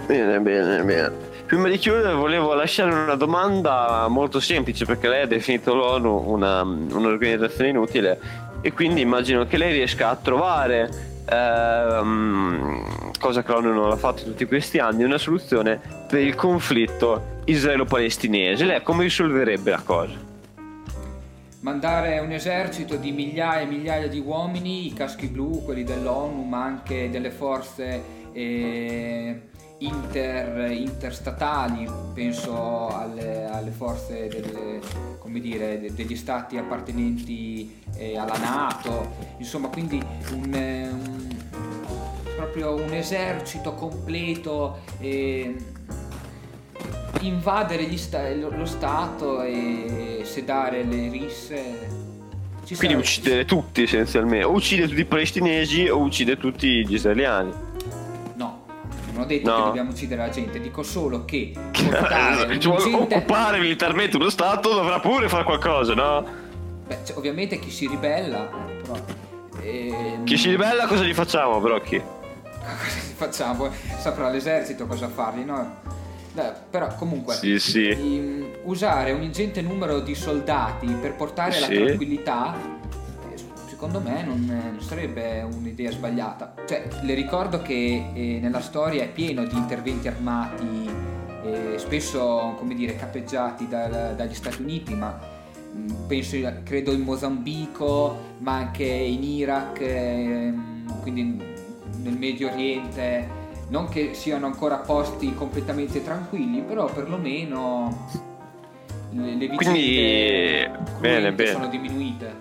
Bene, 0.05 0.39
bene, 0.39 0.83
bene. 0.83 1.11
Prima 1.45 1.67
di 1.67 1.77
chiudere 1.77 2.13
volevo 2.13 2.53
lasciare 2.53 2.93
una 2.93 3.15
domanda 3.15 4.07
molto 4.07 4.39
semplice 4.39 4.85
perché 4.85 5.07
lei 5.07 5.23
ha 5.23 5.27
definito 5.27 5.73
l'ONU 5.75 6.23
una, 6.25 6.61
un'organizzazione 6.61 7.69
inutile 7.69 8.19
e 8.61 8.71
quindi 8.71 9.01
immagino 9.01 9.45
che 9.45 9.57
lei 9.57 9.73
riesca 9.73 10.09
a 10.09 10.15
trovare, 10.15 10.89
ehm, 11.29 13.11
cosa 13.19 13.43
che 13.43 13.51
l'ONU 13.51 13.73
non 13.73 13.91
ha 13.91 13.97
fatto 13.97 14.21
in 14.21 14.29
tutti 14.29 14.45
questi 14.45 14.79
anni, 14.79 15.03
una 15.03 15.17
soluzione 15.17 15.79
per 16.07 16.21
il 16.21 16.33
conflitto 16.33 17.32
israelo-palestinese, 17.45 18.65
lei 18.65 18.81
come 18.81 19.03
risolverebbe 19.03 19.71
la 19.71 19.81
cosa? 19.81 20.31
Mandare 21.61 22.19
un 22.19 22.31
esercito 22.31 22.97
di 22.97 23.11
migliaia 23.11 23.61
e 23.61 23.65
migliaia 23.65 24.07
di 24.07 24.19
uomini, 24.19 24.87
i 24.87 24.93
caschi 24.93 25.27
blu, 25.27 25.63
quelli 25.63 25.83
dell'ONU, 25.83 26.43
ma 26.43 26.63
anche 26.63 27.09
delle 27.09 27.31
forze 27.31 28.01
eh, 28.33 29.41
inter, 29.77 30.71
interstatali, 30.71 31.87
penso 32.13 32.89
alle, 32.89 33.45
alle 33.45 33.71
forze 33.71 34.27
delle, 34.27 34.81
dire, 35.39 35.79
de, 35.79 35.93
degli 35.93 36.15
stati 36.15 36.57
appartenenti 36.57 37.81
eh, 37.95 38.17
alla 38.17 38.37
Nato, 38.37 39.13
insomma 39.37 39.69
quindi 39.69 40.01
un, 40.31 40.53
un, 40.53 41.37
proprio 42.35 42.75
un 42.75 42.93
esercito 42.93 43.73
completo. 43.73 44.79
Eh, 44.99 45.55
invadere 47.21 47.95
sta- 47.97 48.33
lo 48.33 48.65
Stato 48.65 49.41
e 49.41 50.21
sedare 50.23 50.83
le 50.83 51.09
risse. 51.09 52.01
Ci 52.65 52.75
Quindi 52.75 52.95
sarà... 52.95 52.99
uccidere 52.99 53.45
tutti 53.45 53.83
essenzialmente, 53.83 54.45
o 54.45 54.51
uccide 54.51 54.87
tutti 54.87 55.01
i 55.01 55.05
palestinesi 55.05 55.87
o 55.87 55.99
uccide 55.99 56.37
tutti 56.37 56.85
gli 56.85 56.93
israeliani. 56.93 57.51
No, 58.35 58.63
non 59.11 59.21
ho 59.21 59.25
detto 59.25 59.49
no. 59.49 59.55
che 59.57 59.63
dobbiamo 59.63 59.91
uccidere 59.91 60.21
la 60.21 60.29
gente, 60.29 60.59
dico 60.59 60.81
solo 60.81 61.25
che 61.25 61.51
portare 61.71 62.57
cioè, 62.59 62.77
gente... 62.77 62.95
occupare 62.95 63.59
militarmente 63.59 64.15
uno 64.15 64.29
Stato 64.29 64.73
dovrà 64.73 64.99
pure 64.99 65.27
fare 65.27 65.43
qualcosa, 65.43 65.93
no? 65.93 66.25
Beh, 66.87 66.99
cioè, 67.05 67.17
ovviamente 67.17 67.59
chi 67.59 67.69
si 67.69 67.87
ribella, 67.87 68.49
però... 68.81 68.97
Ehm... 69.61 70.23
Chi 70.23 70.37
si 70.37 70.49
ribella 70.49 70.87
cosa 70.87 71.03
gli 71.03 71.13
facciamo 71.13 71.59
però 71.59 71.79
chi? 71.81 71.99
cosa 71.99 72.97
gli 72.97 73.13
facciamo? 73.13 73.69
Saprà 73.99 74.29
l'esercito 74.29 74.85
cosa 74.87 75.09
fargli, 75.09 75.43
no? 75.43 75.81
Beh, 76.33 76.51
però 76.69 76.95
comunque 76.95 77.35
sì, 77.35 77.59
sì. 77.59 77.95
Di, 77.95 78.51
usare 78.63 79.11
un 79.11 79.21
ingente 79.21 79.61
numero 79.61 79.99
di 79.99 80.15
soldati 80.15 80.87
per 80.87 81.15
portare 81.15 81.51
sì. 81.51 81.59
la 81.59 81.67
tranquillità 81.67 82.55
eh, 82.55 83.37
secondo 83.67 83.99
me 83.99 84.23
non, 84.23 84.45
non, 84.45 84.81
sarebbe 84.81 85.41
un'idea 85.41 85.91
sbagliata 85.91 86.55
cioè 86.65 86.87
le 87.01 87.13
ricordo 87.13 87.61
che 87.61 88.09
eh, 88.13 88.39
nella 88.41 88.61
storia 88.61 89.03
è 89.03 89.09
pieno 89.09 89.45
di 89.45 89.55
interventi 89.55 90.07
armati 90.07 90.89
eh, 91.43 91.77
spesso 91.77 92.55
come 92.57 92.73
dire 92.73 92.95
capeggiati 92.95 93.67
dal, 93.67 94.15
dagli 94.15 94.33
Stati 94.33 94.61
Uniti 94.61 94.95
ma 94.95 95.19
mm, 95.75 96.07
penso 96.07 96.37
credo 96.63 96.93
in 96.93 97.01
Mozambico 97.01 98.17
ma 98.39 98.53
anche 98.53 98.85
in 98.85 99.23
Iraq 99.23 99.81
eh, 99.81 100.53
quindi 101.01 101.43
nel 102.01 102.17
Medio 102.17 102.49
Oriente 102.49 103.41
non 103.73 103.89
che 103.89 104.13
siano 104.13 104.45
ancora 104.45 104.77
posti 104.77 105.33
completamente 105.33 106.03
tranquilli, 106.03 106.61
però 106.61 106.85
perlomeno 106.85 108.07
le, 109.09 109.33
le 109.33 109.47
Quindi, 109.47 110.69
bene, 110.99 111.33
bene. 111.33 111.51
sono 111.51 111.67
diminuite. 111.67 112.35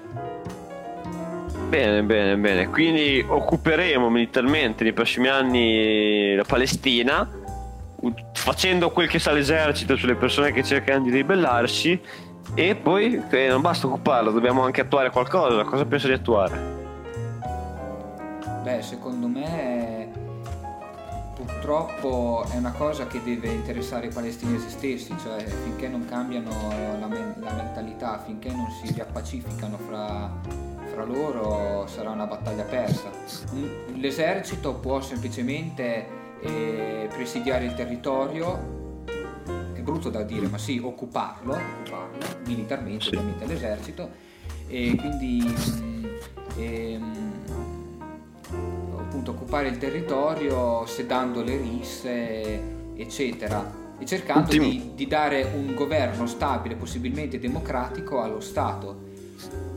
Bene, 1.70 2.02
bene, 2.02 2.36
bene. 2.36 2.68
Quindi 2.68 3.24
occuperemo 3.26 4.10
militarmente 4.10 4.84
nei 4.84 4.92
prossimi 4.92 5.28
anni 5.28 6.34
la 6.34 6.44
Palestina, 6.44 7.26
facendo 8.34 8.90
quel 8.90 9.08
che 9.08 9.18
sa 9.18 9.32
l'esercito 9.32 9.96
sulle 9.96 10.16
persone 10.16 10.52
che 10.52 10.62
cercano 10.62 11.04
di 11.04 11.10
ribellarsi. 11.10 11.98
E 12.54 12.74
poi 12.74 13.22
eh, 13.30 13.48
non 13.48 13.62
basta 13.62 13.86
occuparlo, 13.86 14.32
dobbiamo 14.32 14.64
anche 14.64 14.82
attuare 14.82 15.08
qualcosa. 15.08 15.64
Cosa 15.64 15.86
pensa 15.86 16.08
di 16.08 16.12
attuare? 16.12 16.80
Beh, 18.64 18.82
secondo 18.82 19.26
me 19.28 20.20
purtroppo 21.44 22.44
è 22.50 22.56
una 22.56 22.72
cosa 22.72 23.06
che 23.06 23.22
deve 23.22 23.48
interessare 23.48 24.06
i 24.06 24.10
palestinesi 24.10 24.68
stessi, 24.70 25.14
cioè 25.22 25.44
finché 25.44 25.88
non 25.88 26.04
cambiano 26.04 26.50
la, 26.98 27.06
men- 27.06 27.34
la 27.38 27.52
mentalità, 27.52 28.22
finché 28.24 28.50
non 28.50 28.68
si 28.70 28.92
riappacificano 28.92 29.76
fra, 29.78 30.40
fra 30.92 31.04
loro 31.04 31.86
sarà 31.86 32.10
una 32.10 32.26
battaglia 32.26 32.64
persa. 32.64 33.10
L'esercito 33.94 34.74
può 34.74 35.00
semplicemente 35.00 36.06
eh, 36.40 37.08
presidiare 37.12 37.64
il 37.64 37.74
territorio, 37.74 39.02
è 39.72 39.80
brutto 39.80 40.10
da 40.10 40.22
dire, 40.22 40.46
ma 40.48 40.58
sì, 40.58 40.80
occuparlo, 40.82 41.52
occuparlo 41.54 42.40
militarmente, 42.46 43.08
ovviamente 43.08 43.46
l'esercito, 43.46 44.10
e 44.68 44.96
quindi... 44.96 45.42
Mh, 45.42 45.92
ehm, 46.56 47.31
appunto 49.12 49.32
occupare 49.32 49.68
il 49.68 49.76
territorio 49.76 50.86
sedando 50.86 51.42
le 51.42 51.58
risse 51.58 52.62
eccetera 52.96 53.80
e 53.98 54.06
cercando 54.06 54.50
di, 54.50 54.92
di, 54.94 55.06
dare 55.06 55.50
un 55.54 55.74
governo 55.74 56.26
stabile 56.26 56.76
possibilmente 56.76 57.38
democratico 57.38 58.22
allo 58.22 58.40
Stato 58.40 59.10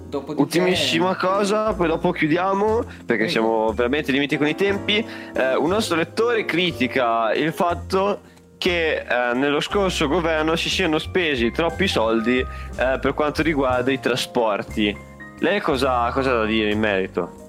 Dopodiché... 0.07 0.59
Ultimissima 0.59 1.17
cosa, 1.17 1.73
poi 1.73 1.87
dopo 1.87 2.11
chiudiamo 2.11 2.85
perché 3.05 3.27
siamo 3.27 3.73
veramente 3.73 4.11
limiti 4.11 4.37
con 4.37 4.47
i 4.47 4.55
tempi. 4.55 5.03
Eh, 5.33 5.55
un 5.55 5.67
nostro 5.67 5.97
lettore 5.97 6.45
critica 6.45 7.33
il 7.33 7.51
fatto 7.51 8.21
che 8.57 8.99
eh, 8.99 9.33
nello 9.33 9.59
scorso 9.59 10.07
governo 10.07 10.55
si 10.55 10.69
siano 10.69 10.99
spesi 10.99 11.51
troppi 11.51 11.87
soldi 11.87 12.37
eh, 12.37 12.99
per 13.01 13.13
quanto 13.13 13.41
riguarda 13.41 13.91
i 13.91 13.99
trasporti. 13.99 14.95
Lei 15.39 15.59
cosa, 15.59 16.09
cosa 16.13 16.31
ha 16.31 16.35
da 16.35 16.45
dire 16.45 16.71
in 16.71 16.79
merito? 16.79 17.44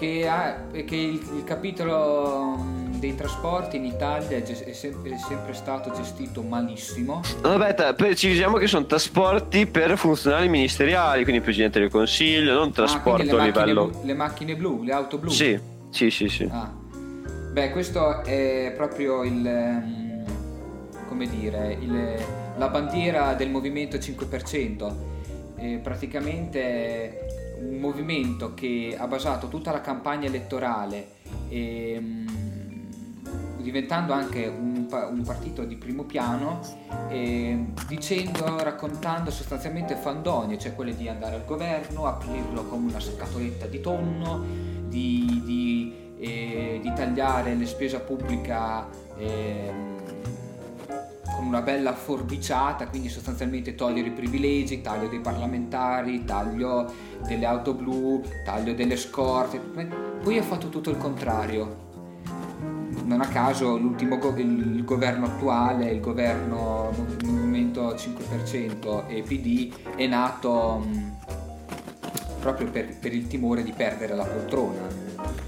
Che, 0.00 0.26
ha, 0.26 0.56
che 0.72 0.96
il, 0.96 1.20
il, 1.36 1.44
capitolo 1.44 2.56
mm, 2.56 2.94
dei 2.94 3.14
trasporti 3.14 3.76
in 3.76 3.84
Italia 3.84 4.38
è, 4.38 4.42
è, 4.42 4.72
sempre, 4.72 5.10
è 5.10 5.18
sempre, 5.18 5.52
stato 5.52 5.92
gestito 5.92 6.40
malissimo. 6.40 7.20
Aspetta, 7.42 7.92
precisiamo 7.92 8.56
che 8.56 8.66
sono 8.66 8.86
trasporti 8.86 9.66
per 9.66 9.98
funzionari 9.98 10.48
ministeriali, 10.48 11.22
quindi 11.24 11.42
Presidente 11.42 11.80
del 11.80 11.90
Consiglio, 11.90 12.54
non 12.54 12.68
ah, 12.68 12.72
trasporto 12.72 13.36
ah, 13.36 13.42
a 13.42 13.44
livello... 13.44 13.88
Blu, 13.88 14.04
le 14.04 14.14
macchine 14.14 14.56
blu, 14.56 14.82
le 14.82 14.92
auto 14.92 15.18
blu? 15.18 15.28
Sì, 15.28 15.60
sì, 15.90 16.10
sì. 16.10 16.28
sì. 16.30 16.48
Ah. 16.50 16.72
Beh, 17.52 17.70
questo 17.70 18.24
è 18.24 18.72
proprio 18.74 19.22
il... 19.22 19.32
Mm, 19.34 20.24
come 21.08 21.28
dire, 21.28 21.76
il, 21.78 22.14
la 22.56 22.68
bandiera 22.68 23.34
del 23.34 23.50
Movimento 23.50 23.98
5%. 23.98 24.94
eh, 25.56 25.78
praticamente 25.82 27.39
un 27.60 27.78
movimento 27.78 28.54
che 28.54 28.96
ha 28.98 29.06
basato 29.06 29.48
tutta 29.48 29.70
la 29.70 29.80
campagna 29.80 30.26
elettorale 30.26 31.18
eh, 31.48 32.02
diventando 33.58 34.12
anche 34.12 34.46
un, 34.46 34.86
un, 34.90 35.22
partito 35.22 35.64
di 35.64 35.76
primo 35.76 36.04
piano 36.04 36.60
eh, 37.08 37.66
dicendo, 37.86 38.62
raccontando 38.62 39.30
sostanzialmente 39.30 39.94
fandonie, 39.94 40.58
cioè 40.58 40.74
quelle 40.74 40.96
di 40.96 41.08
andare 41.08 41.36
al 41.36 41.44
governo, 41.44 42.06
aprirlo 42.06 42.64
come 42.64 42.88
una 42.88 43.00
scatoletta 43.00 43.66
di 43.66 43.80
tonno, 43.80 44.44
di, 44.88 45.42
di, 45.44 45.94
eh, 46.18 46.80
di 46.82 46.92
tagliare 46.94 47.54
la 47.54 47.66
spesa 47.66 48.00
pubblica 48.00 48.88
eh, 49.16 49.98
con 51.40 51.48
una 51.48 51.62
bella 51.62 51.94
forbiciata, 51.94 52.86
quindi 52.88 53.08
sostanzialmente 53.08 53.74
togliere 53.74 54.08
i 54.08 54.12
privilegi, 54.12 54.82
taglio 54.82 55.08
dei 55.08 55.20
parlamentari, 55.20 56.26
taglio 56.26 56.92
delle 57.26 57.46
auto 57.46 57.72
blu, 57.72 58.22
taglio 58.44 58.74
delle 58.74 58.96
scorte, 58.96 59.58
poi 60.22 60.36
ha 60.36 60.42
fatto 60.42 60.68
tutto 60.68 60.90
il 60.90 60.98
contrario. 60.98 61.88
Non 63.04 63.22
a 63.22 63.28
caso 63.28 63.78
l'ultimo 63.78 64.18
go- 64.18 64.36
il 64.36 64.84
governo 64.84 65.24
attuale, 65.24 65.90
il 65.90 66.00
governo 66.00 66.90
Movimento 67.24 67.94
5% 67.94 69.06
e 69.06 69.22
PD 69.22 69.72
è 69.96 70.06
nato 70.06 70.84
mh, 70.84 71.16
proprio 72.38 72.70
per, 72.70 72.98
per 72.98 73.14
il 73.14 73.26
timore 73.26 73.62
di 73.62 73.72
perdere 73.72 74.14
la 74.14 74.24
poltrona, 74.24 74.86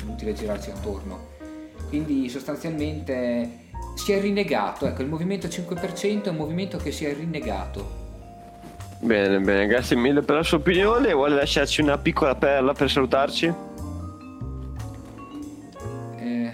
inutile 0.04 0.32
girarci 0.32 0.70
attorno. 0.70 1.28
Quindi 1.90 2.30
sostanzialmente 2.30 3.61
si 3.94 4.12
è 4.12 4.20
rinnegato, 4.20 4.86
ecco, 4.86 5.02
il 5.02 5.08
movimento 5.08 5.46
5% 5.46 6.24
è 6.24 6.28
un 6.28 6.36
movimento 6.36 6.76
che 6.76 6.90
si 6.90 7.04
è 7.04 7.14
rinnegato. 7.14 8.00
Bene, 8.98 9.40
bene, 9.40 9.66
grazie 9.66 9.96
mille 9.96 10.22
per 10.22 10.36
la 10.36 10.42
sua 10.44 10.58
opinione. 10.58 11.12
Vuole 11.12 11.34
lasciarci 11.34 11.80
una 11.80 11.98
piccola 11.98 12.36
perla 12.36 12.72
per 12.72 12.88
salutarci? 12.88 13.52
Eh, 16.18 16.52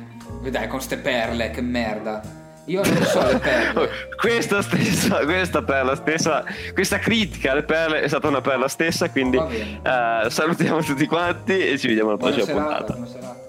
dai, 0.51 0.67
con 0.67 0.81
ste 0.81 0.97
perle, 0.97 1.51
che 1.51 1.61
merda. 1.61 2.23
Io 2.65 2.83
non 2.83 3.03
so 3.03 3.27
le 3.27 3.39
perle. 3.39 3.89
questa 4.17 4.63
stessa, 4.63 5.25
questa 5.25 5.63
perla 5.63 5.95
stessa, 5.95 6.45
questa 6.73 6.99
critica 6.99 7.53
alle 7.53 7.65
perle 7.65 8.01
è 8.01 8.09
stata 8.09 8.29
una 8.29 8.41
perla 8.41 8.69
stessa, 8.69 9.11
quindi 9.11 9.37
uh, 9.37 10.29
salutiamo 10.29 10.83
tutti 10.83 11.07
quanti 11.07 11.67
e 11.67 11.79
ci 11.79 11.89
vediamo 11.89 12.11
alla 12.11 12.19
prossima 12.19 12.45
puntata. 12.45 13.48